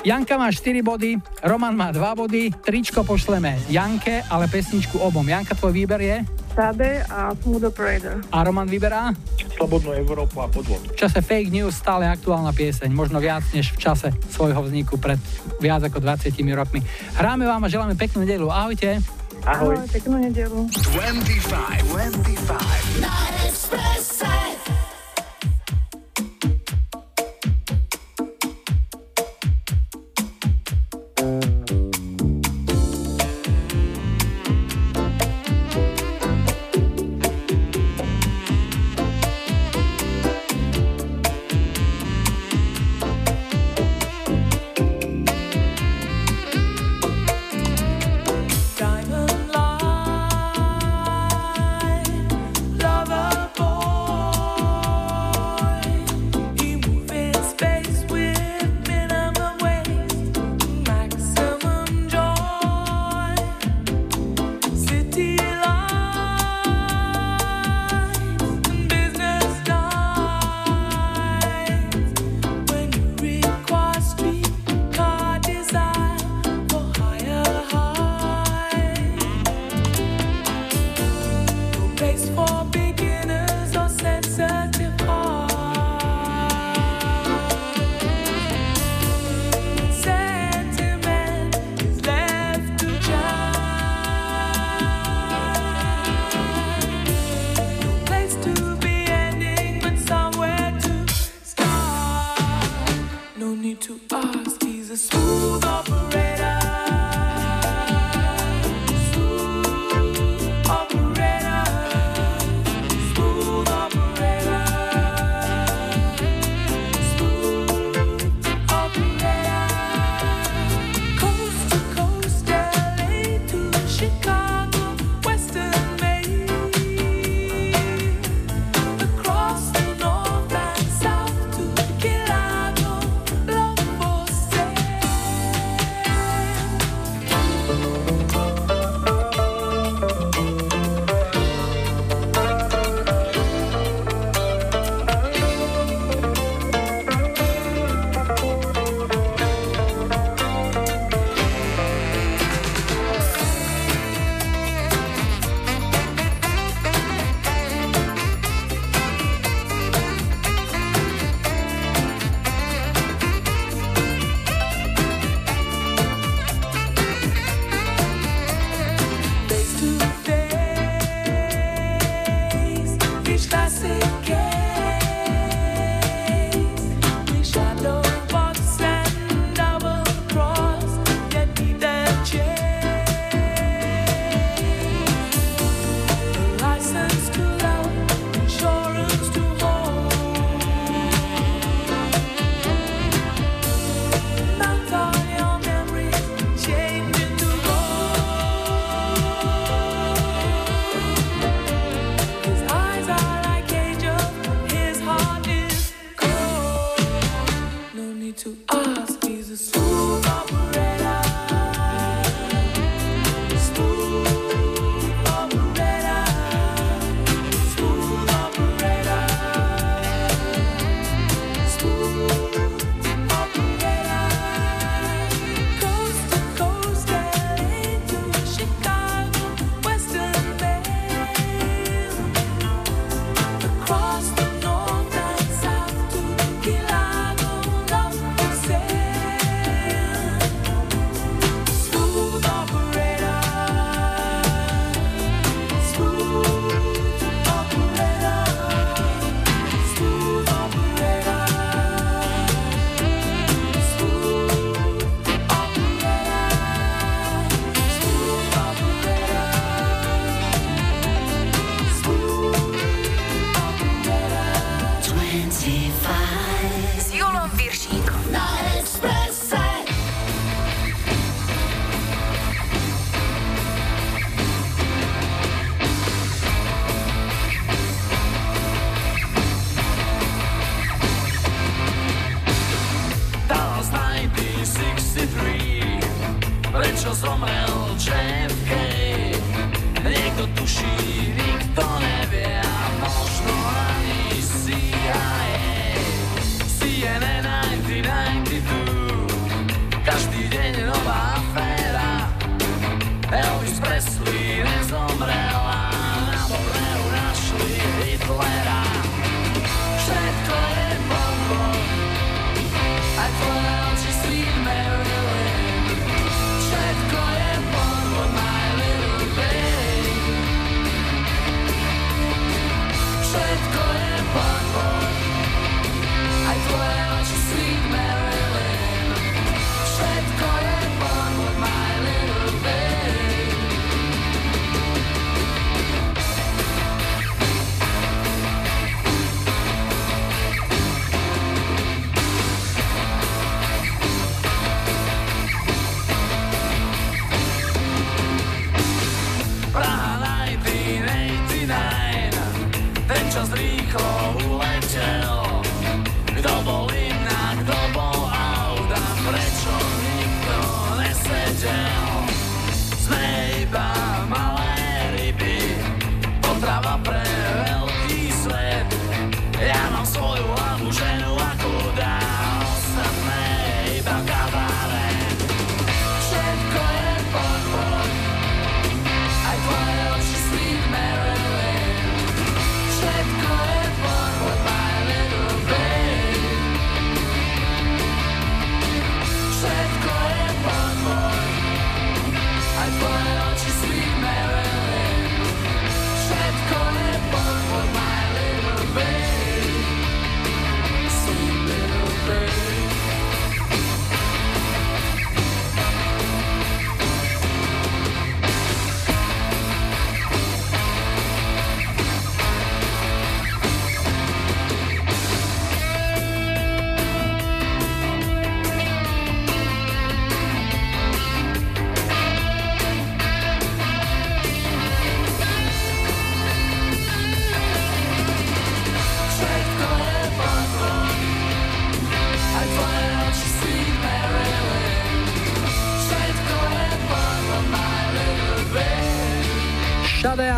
[0.00, 5.28] Janka má 4 body, Roman má 2 body, tričko pošleme Janke, ale pesničku obom.
[5.28, 6.24] Janka, tvoj výber je?
[6.56, 8.16] Sade a Smooth Operator.
[8.32, 9.12] A Roman vyberá?
[9.60, 10.80] Slobodnú Európu a podvod.
[10.88, 15.20] V čase fake news stále aktuálna pieseň, možno viac než v čase svojho vzniku pred
[15.60, 16.80] viac ako 20 rokmi.
[17.20, 18.48] Hráme vám a želáme peknú nedelu.
[18.48, 19.04] Ahojte.
[19.44, 20.64] Ahoj, peknú nedelu.
[20.96, 23.99] 25, 25.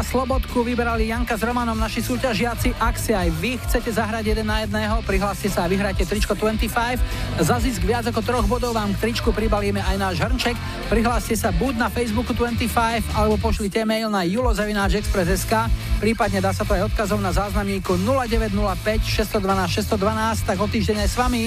[0.02, 2.76] Slobodku vybrali Janka s Romanom naši súťažiaci.
[2.76, 6.98] Ak si aj vy chcete zahrať jeden na jedného, prihláste sa a vyhrajte tričko 25.
[7.40, 10.58] Za zisk viac ako troch bodov vám k tričku pribalíme aj náš hrnček.
[10.90, 15.70] Prihláste sa buď na Facebooku 25 alebo pošlite mail na julozavináčexpress.sk
[16.02, 21.08] prípadne dá sa to aj odkazom na záznamníku 0905 612 612, tak o týždeň aj
[21.08, 21.42] s vami.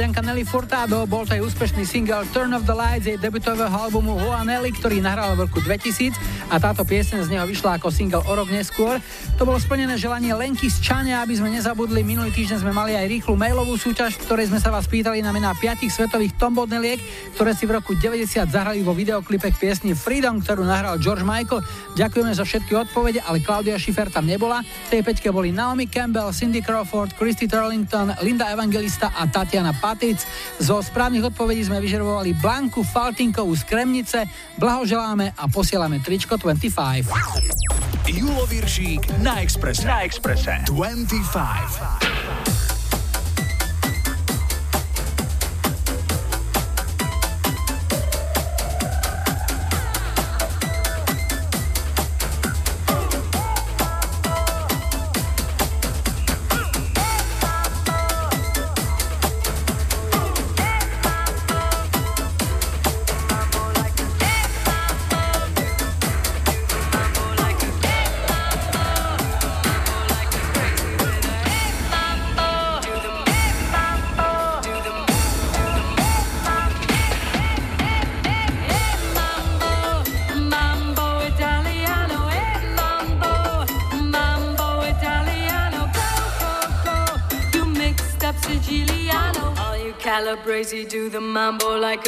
[0.00, 3.68] Vyplá kanadianka Nelly Furtado, bol to jej úspešný single Turn of the Lights jej debutového
[3.68, 6.16] albumu Hoa Nelly, ktorý nahrala v roku 2000
[6.48, 8.96] a táto piesň z neho vyšla ako single o rok neskôr.
[9.40, 12.04] To bolo splnené želanie Lenky z Čania, aby sme nezabudli.
[12.04, 15.32] Minulý týždeň sme mali aj rýchlu mailovú súťaž, v ktorej sme sa vás pýtali na
[15.32, 17.00] mená piatich svetových tombodneliek,
[17.40, 21.64] ktoré si v roku 90 zahrali vo videoklipe k piesni Freedom, ktorú nahral George Michael.
[21.96, 24.60] Ďakujeme za všetky odpovede, ale Claudia Schiffer tam nebola.
[24.60, 30.20] V tej peťke boli Naomi Campbell, Cindy Crawford, Christy Turlington, Linda Evangelista a Tatiana Patic.
[30.60, 34.28] Zo správnych odpovedí sme vyžerovali Blanku Faltinkovú z Kremnice.
[34.60, 37.89] Blahoželáme a posielame tričko 25.
[38.10, 39.86] Julo Viršík na Exprese.
[39.86, 40.66] Na Exprese.
[40.66, 42.69] 25.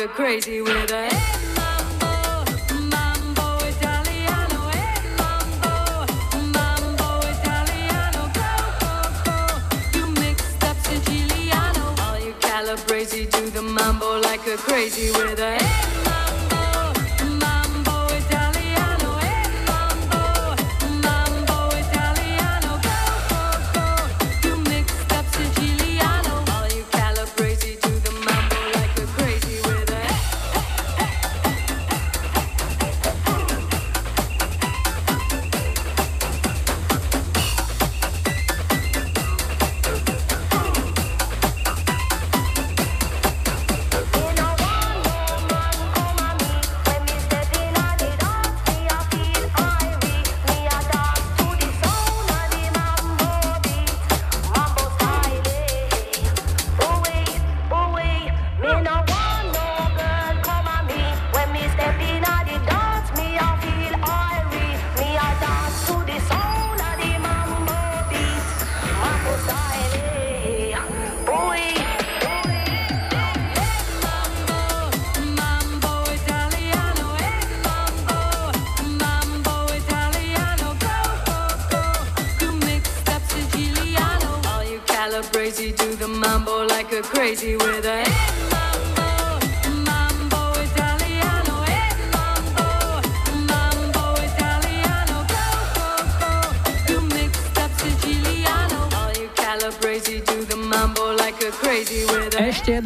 [0.03, 1.12] mambo like a crazy with a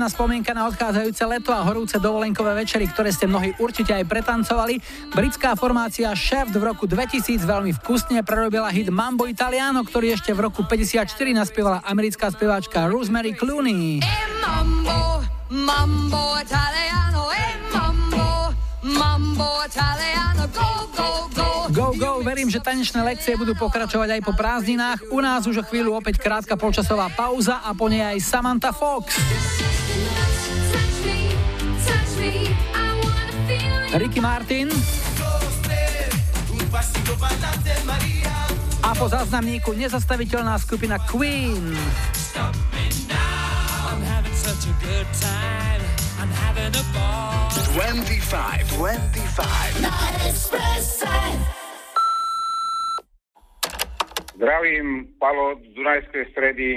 [0.07, 0.15] a.
[0.15, 4.07] Ešte jedna spomienka na odchádzajúce leto a horúce dovolenkové večery, ktoré ste mnohí určite aj
[4.07, 4.79] pretancovali.
[5.11, 10.47] Britská formácia Shaft v roku 2000 veľmi vkusne prerobila hit Mambo Italiano, ktorý ešte v
[10.47, 13.99] roku 54 naspievala americká speváčka Rosemary Clooney.
[14.39, 16.76] Mambo, mambo Italiano,
[22.57, 25.13] že tanečné lekcie budú pokračovať aj po prázdninách.
[25.13, 29.13] U nás už o chvíľu opäť krátka polčasová pauza a po nej aj Samantha Fox.
[33.93, 34.73] Ricky Martin
[38.81, 41.77] a po záznamníku nezastaviteľná skupina Queen.
[43.85, 45.83] I'm having such a good time.
[46.17, 47.53] I'm having a ball.
[47.77, 48.65] 25.
[48.81, 49.85] 25.
[49.85, 49.93] Na
[50.25, 51.56] Expresse.
[54.37, 56.69] Zdravím, Palo z Dunajskej stredy.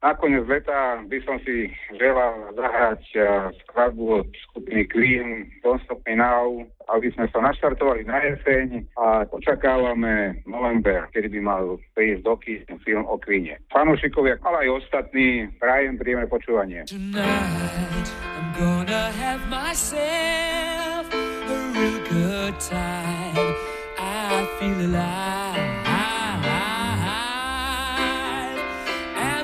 [0.00, 3.24] Nakoniec leta by som si želal zahrať eh,
[3.64, 9.24] skladbu od skupiny Queen Don't Stop Me Now, aby sme sa naštartovali na jeseň a
[9.28, 11.64] očakávame november, kedy by mal
[11.96, 13.60] prísť do kín film o Queene.
[13.72, 16.84] Fanúšikovia, ale aj ostatní, prajem príjemné počúvanie.
[23.98, 25.85] I feel alive.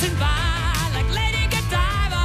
[0.00, 2.24] passing by like Lady Godiva.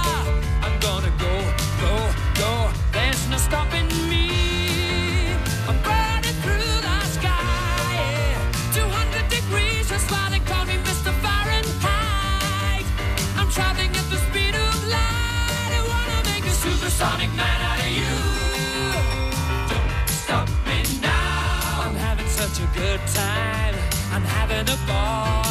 [0.64, 1.34] I'm gonna go,
[1.82, 1.94] go,
[2.36, 2.72] go.
[2.92, 5.34] There's no stopping me.
[5.68, 7.92] I'm burning through the sky.
[7.94, 8.72] yeah.
[8.74, 11.12] 200 degrees, that's why they call me Mr.
[11.24, 12.86] Fahrenheit.
[13.38, 15.72] I'm traveling at the speed of light.
[15.80, 18.16] I wanna make a supersonic man out of you.
[19.72, 21.84] Don't stop me now.
[21.84, 23.76] I'm having such a good time.
[24.14, 25.45] I'm having a ball.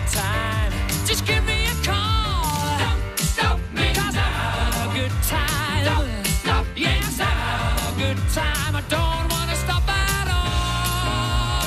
[0.00, 0.72] Good time,
[1.04, 2.78] just give me a call.
[2.78, 5.84] Don't stop me Cause I'm having a good time.
[5.84, 8.76] Don't stop yes, I'm having a good time.
[8.76, 11.64] I don't wanna stop at all.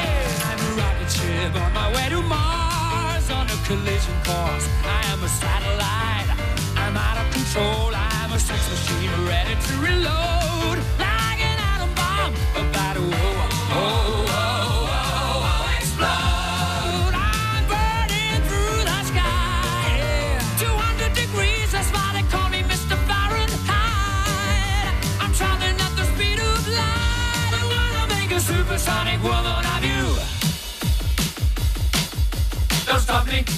[0.00, 0.48] Yeah.
[0.48, 4.66] I'm a rocket ship on my way to Mars on a collision course.
[4.84, 6.30] I am a satellite.
[6.76, 7.94] I'm out of control.
[7.94, 11.03] I'm a sex machine ready to reload.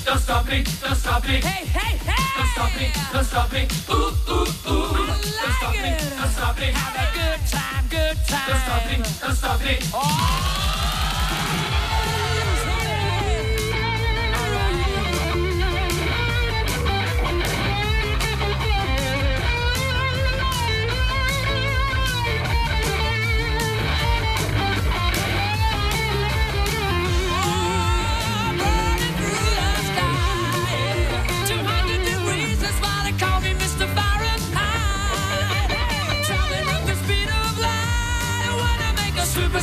[0.06, 1.40] Don't stop me, don't stop me.
[1.40, 2.26] Hey, hey, hey!
[2.36, 3.66] Don't stop me, don't stop me.
[3.90, 5.06] Ooh, ooh, ooh.
[5.06, 6.66] don't stop me, don't stop me.
[6.66, 8.48] Have a good time, good time.
[8.48, 10.75] Don't stop me, don't stop me.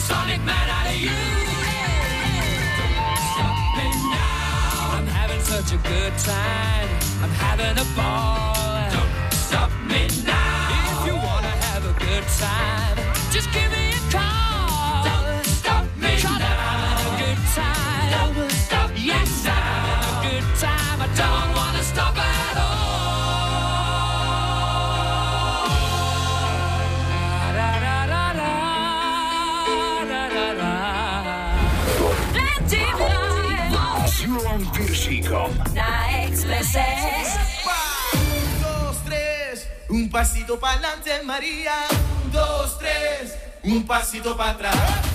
[0.03, 1.09] Supersonic man out of you.
[3.31, 4.97] Stop me now.
[4.97, 6.89] I'm having such a good time.
[7.21, 8.91] I'm having a ball.
[8.91, 10.99] Don't stop me now.
[10.99, 12.97] If you wanna have a good time,
[13.31, 13.82] just give me
[36.75, 37.39] Exprese.
[38.15, 41.73] Un, dos, tres, un pasito para adelante, María.
[42.25, 45.12] Un, dos, tres, un pasito para atrás.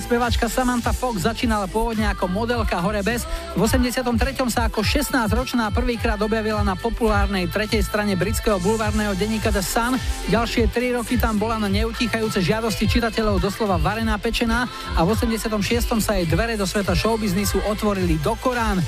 [0.00, 3.28] Britská speváčka Samantha Fox začínala pôvodne ako modelka hore bez.
[3.52, 4.00] V 83.
[4.48, 10.00] sa ako 16-ročná prvýkrát objavila na populárnej tretej strane britského bulvárneho denníka The Sun.
[10.32, 14.64] Ďalšie 3 roky tam bola na neutíchajúce žiadosti čitateľov doslova varená pečená
[14.96, 15.52] a v 86.
[16.00, 18.80] sa jej dvere do sveta showbiznisu otvorili do Korán.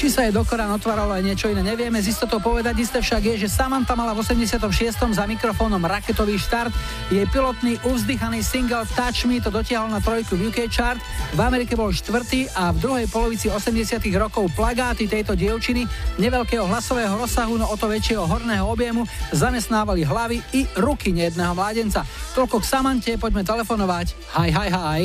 [0.00, 2.00] Či sa jej do Korán otváralo aj niečo iné, nevieme.
[2.00, 4.58] Z istotou povedať isté však je, že Samantha mala v 86.
[4.96, 6.72] za mikrofónom raketový štart.
[7.12, 10.96] Jej pilotný uzdychaný single Touch Me to dotiahol na trojku v UK chart.
[11.36, 14.00] V Amerike bol štvrtý a v druhej polovici 80.
[14.16, 15.84] rokov plagáty tejto dievčiny
[16.16, 19.04] neveľkého hlasového rozsahu, no o to väčšieho horného objemu
[19.36, 22.08] zamestnávali hlavy i ruky nejedného mládenca.
[22.32, 24.16] Toľko k Samante, poďme telefonovať.
[24.40, 25.00] Hi, hi, hi.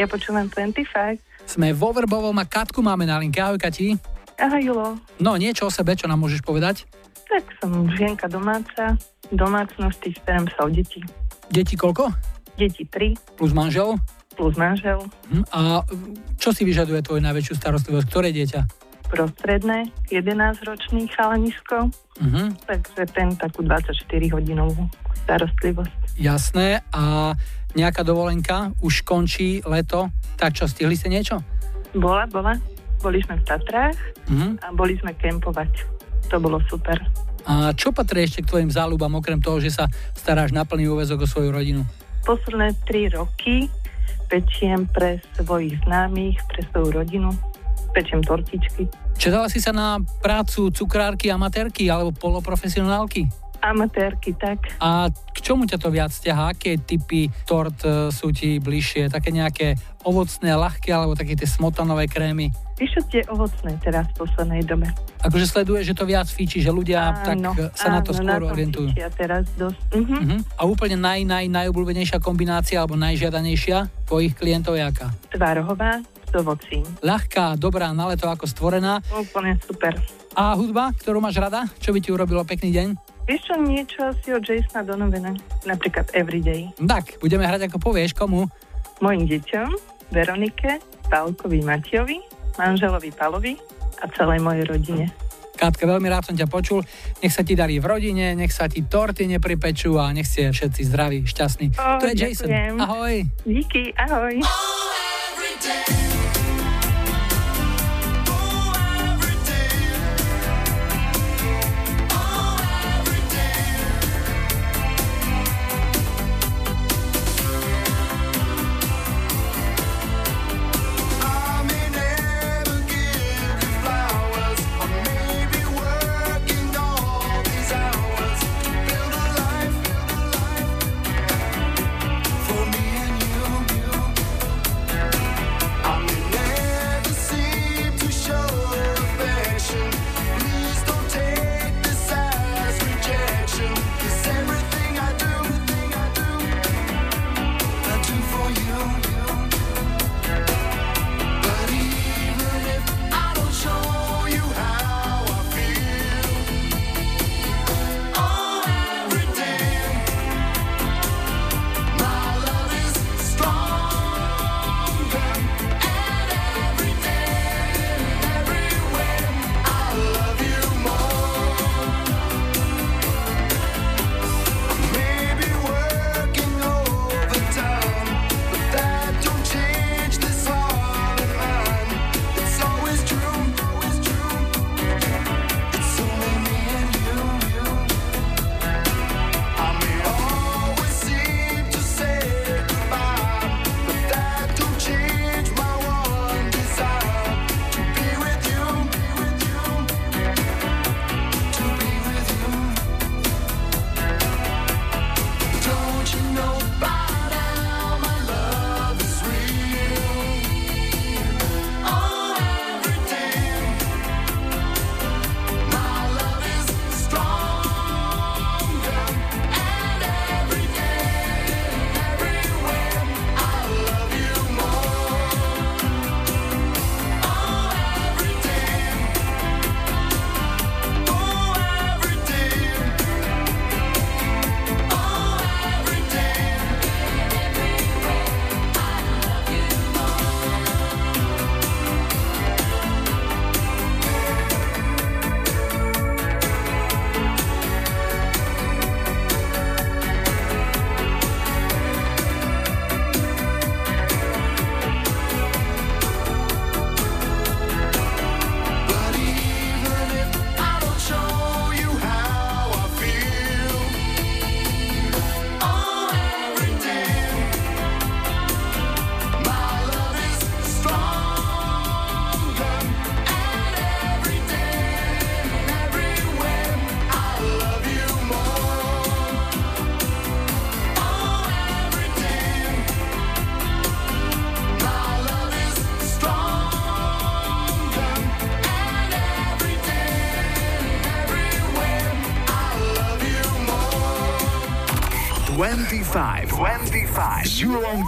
[0.00, 1.20] Ja počúvam 25.
[1.44, 3.44] Sme vo Vrbovom a Katku máme na linke.
[3.44, 3.92] Ahoj, Kati.
[4.40, 4.86] Ahoj, Julo.
[5.20, 6.88] No, niečo o sebe, čo nám môžeš povedať?
[7.28, 8.96] Tak som žienka domáca,
[9.28, 11.04] domácnosti, starám sa o deti.
[11.48, 12.10] Deti koľko?
[12.56, 13.96] Deti 3 Plus manžel?
[14.36, 15.00] plus manžel,
[15.32, 15.80] Hm, A
[16.36, 18.06] čo si vyžaduje tvoju najväčšiu starostlivosť?
[18.06, 18.84] Ktoré dieťa?
[19.06, 22.58] prostredné, 11-ročný chalanisko, Mhm.
[22.66, 24.90] takže ten takú 24-hodinovú
[25.22, 26.18] starostlivosť.
[26.18, 26.82] Jasné.
[26.90, 27.32] A
[27.72, 28.74] nejaká dovolenka?
[28.82, 30.10] Už končí leto.
[30.34, 31.38] Tak čo, stihli ste niečo?
[31.94, 32.58] Bola, bola.
[32.98, 33.96] Boli sme v Tatrách
[34.26, 34.58] Mhm.
[34.60, 35.70] a boli sme kempovať.
[36.28, 36.98] To bolo super.
[37.46, 39.86] A čo patrí ešte k tvojim záľubám, okrem toho, že sa
[40.18, 41.86] staráš na plný úvezok o svoju rodinu?
[42.26, 43.70] Posledné 3 roky
[44.26, 47.30] pečiem pre svojich známych, pre svoju rodinu.
[47.94, 48.90] Pečiem tortičky.
[49.16, 53.30] Čedala si sa na prácu cukrárky, amatérky alebo poloprofesionálky?
[53.66, 54.62] Amatérky, tak.
[54.78, 56.54] A k čomu ťa to viac ťahá?
[56.54, 59.10] Aké typy tort e, sú ti bližšie?
[59.10, 59.74] Také nejaké
[60.06, 62.54] ovocné, ľahké alebo také tie smotanové krémy?
[62.76, 64.86] Čo tie ovocné teraz v poslednej dobe?
[65.24, 68.20] Akože sleduje, že to viac fíči, že ľudia tak Áno, e, sa na to áno,
[68.22, 68.88] skôr tom orientujú.
[68.94, 69.80] fičia teraz dosť.
[69.96, 70.16] Mhm.
[70.22, 70.36] Mhm.
[70.54, 75.10] A úplne naj, naj, najobľúbenejšia kombinácia alebo najžiadanejšia tvojich klientov je aká?
[75.34, 76.84] Tvárohová s ovocím.
[77.02, 79.02] Ľahká, dobrá, na leto ako stvorená.
[79.10, 79.96] Úplne super.
[80.36, 81.64] A hudba, ktorú máš rada?
[81.80, 82.88] Čo by ti urobilo pekný deň?
[83.26, 85.34] Vieš čo, niečo asi od Jasona Donovana.
[85.66, 86.70] Napríklad Everyday.
[86.78, 88.46] Tak, budeme hrať ako povieš, komu?
[89.02, 89.68] Mojim deťom,
[90.14, 90.78] Veronike,
[91.10, 92.22] Pálkovi Matiovi,
[92.54, 93.58] manželovi Palovi
[93.98, 95.04] a celej mojej rodine.
[95.56, 96.84] Katka, veľmi rád som ťa počul.
[97.24, 100.80] Nech sa ti darí v rodine, nech sa ti torty nepripečú a nech ste všetci
[100.84, 101.72] zdraví, šťastní.
[101.80, 102.46] Ó, to je Jason.
[102.46, 102.74] ďakujem.
[102.78, 103.14] Ahoj.
[103.42, 104.36] Díky, ahoj.
[105.66, 106.05] I'm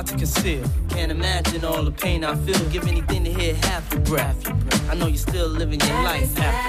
[0.00, 0.64] hard to conceal.
[0.88, 2.58] Can't imagine all the pain I feel.
[2.70, 4.40] Give anything to hear half your breath.
[4.90, 6.59] I know you're still living your life after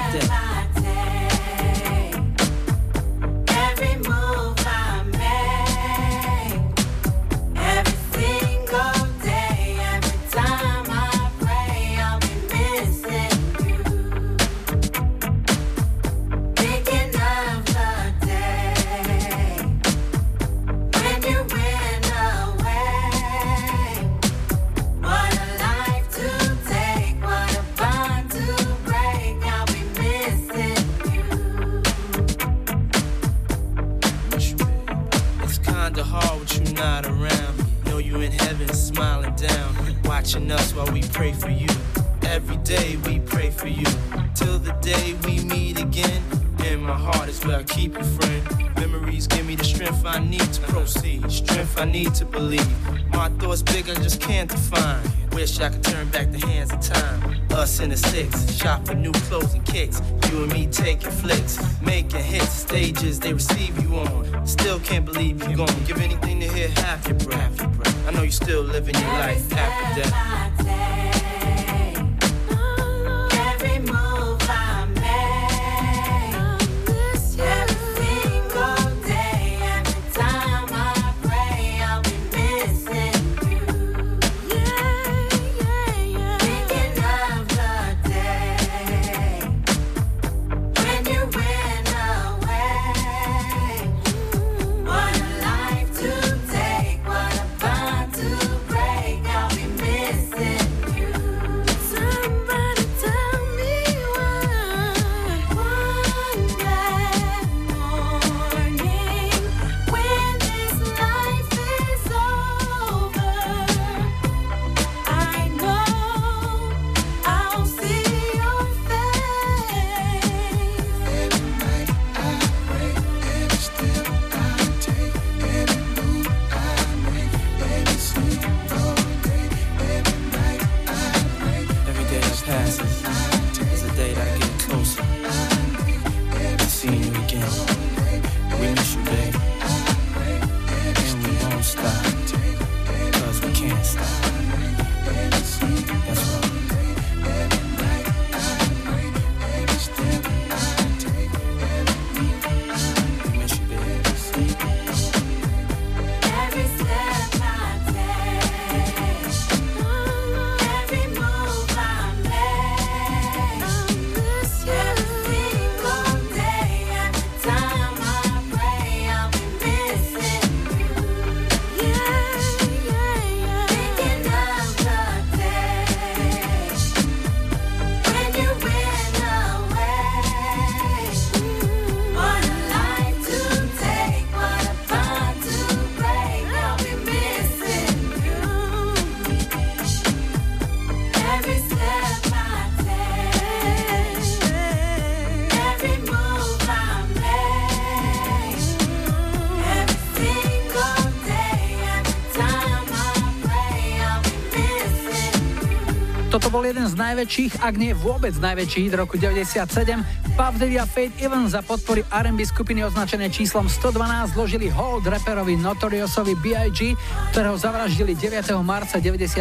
[206.72, 210.08] jeden z najväčších, ak nie vôbec najväčší hit roku 97,
[210.42, 216.34] Puffdaddy a Fate Even za podpory R&B skupiny označené číslom 112 zložili hold rapperovi Notoriousovi
[216.42, 216.98] B.I.G.,
[217.30, 218.50] ktorého zavraždili 9.
[218.66, 219.38] marca 97.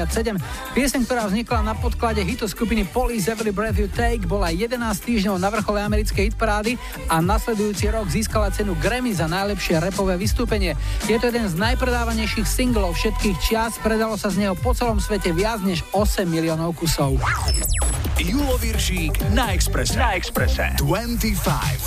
[0.77, 5.41] Pieseň, ktorá vznikla na podklade hitu skupiny Police Every Breath You Take, bola 11 týždňov
[5.41, 6.77] na vrchole americkej hitparády
[7.09, 10.77] a nasledujúci rok získala cenu Grammy za najlepšie repové vystúpenie.
[11.09, 15.33] Je to jeden z najpredávanejších singlov všetkých čias, predalo sa z neho po celom svete
[15.33, 17.17] viac než 8 miliónov kusov.
[18.21, 19.99] Julo Viršík na Expresse.
[19.99, 20.77] Na Expresse.
[20.85, 21.80] 25.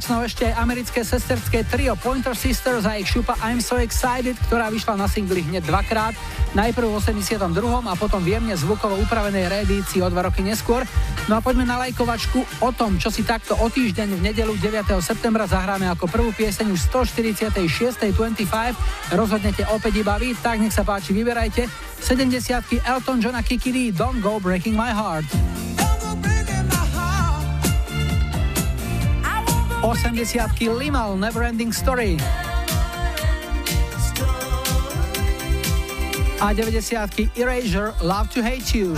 [0.00, 4.72] záverečnou ešte aj americké sesterské trio Pointer Sisters a ich šupa I'm So Excited, ktorá
[4.72, 6.16] vyšla na singli hneď dvakrát,
[6.56, 7.36] najprv v 82.
[7.84, 10.88] a potom v jemne zvukovo upravenej reedícii o dva roky neskôr.
[11.28, 14.88] No a poďme na lajkovačku o tom, čo si takto o týždeň v nedelu 9.
[15.04, 18.00] septembra zahráme ako prvú pieseň už 146.
[18.16, 19.12] 25.
[19.12, 21.68] Rozhodnete opäť iba vy, tak nech sa páči, vyberajte.
[22.00, 25.49] 70 Elton John a Kiki Lee, Don't Go Breaking My Heart.
[30.18, 32.18] 80 Limal, Neverending Story.
[36.40, 38.96] A 90 Erasure, Love to Hate You.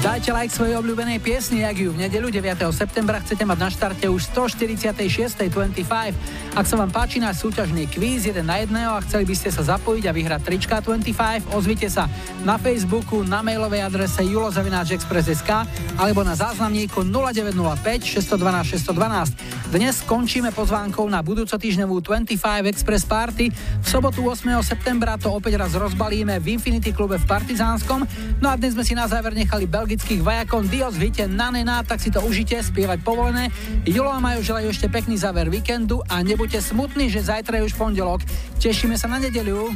[0.00, 2.72] Dajte like svojej obľúbenej piesni, ak ju v nedeľu 9.
[2.72, 6.56] septembra chcete mať na štarte už 146.25.
[6.56, 9.76] Ak sa vám páči náš súťažný kvíz 1 na 1 a chceli by ste sa
[9.76, 12.08] zapojiť a vyhrať trička 25, ozvite sa
[12.48, 15.68] na Facebooku, na mailovej adrese julozavináčexpress.sk
[16.00, 19.60] alebo na záznamníku 0905 612 612.
[19.70, 23.54] Dnes skončíme pozvánkou na budúco týždňovú 25 Express Party.
[23.54, 24.48] V sobotu 8.
[24.64, 28.02] septembra to opäť raz rozbalíme v Infinity klube v Partizánskom.
[28.42, 31.98] No a dnes sme si na záver nechali belgických vajakov Dios v hite Nanena, tak
[31.98, 33.50] si to užite, spievať povolené.
[33.82, 37.74] Julo a Majo želajú ešte pekný záver víkendu a nebuďte smutní, že zajtra je už
[37.74, 38.22] pondelok.
[38.62, 39.74] Tešíme sa na nedeľu.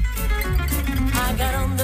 [1.15, 1.75] I got on.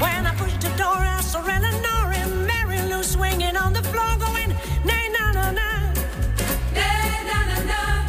[0.00, 4.16] When I pushed the door, I saw Eleanor and Mary Lou swinging on the floor,
[4.18, 4.50] going
[4.84, 5.92] na na na,
[6.74, 6.88] na
[7.48, 8.08] na na.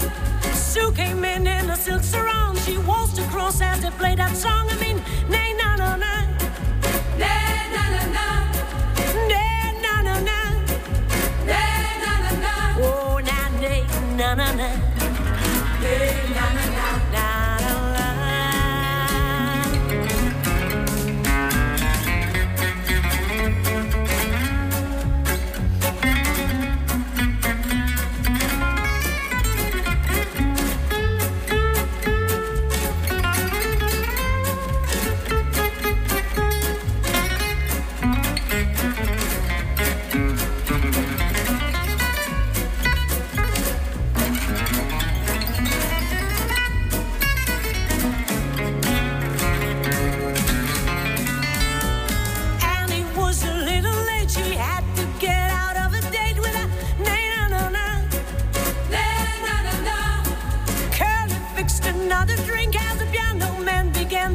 [0.53, 2.57] Sue came in in a silk sarong.
[2.65, 4.69] She waltzed across as they played that song.
[4.69, 4.97] I mean,
[5.29, 5.95] na na na,
[14.17, 14.67] na na na,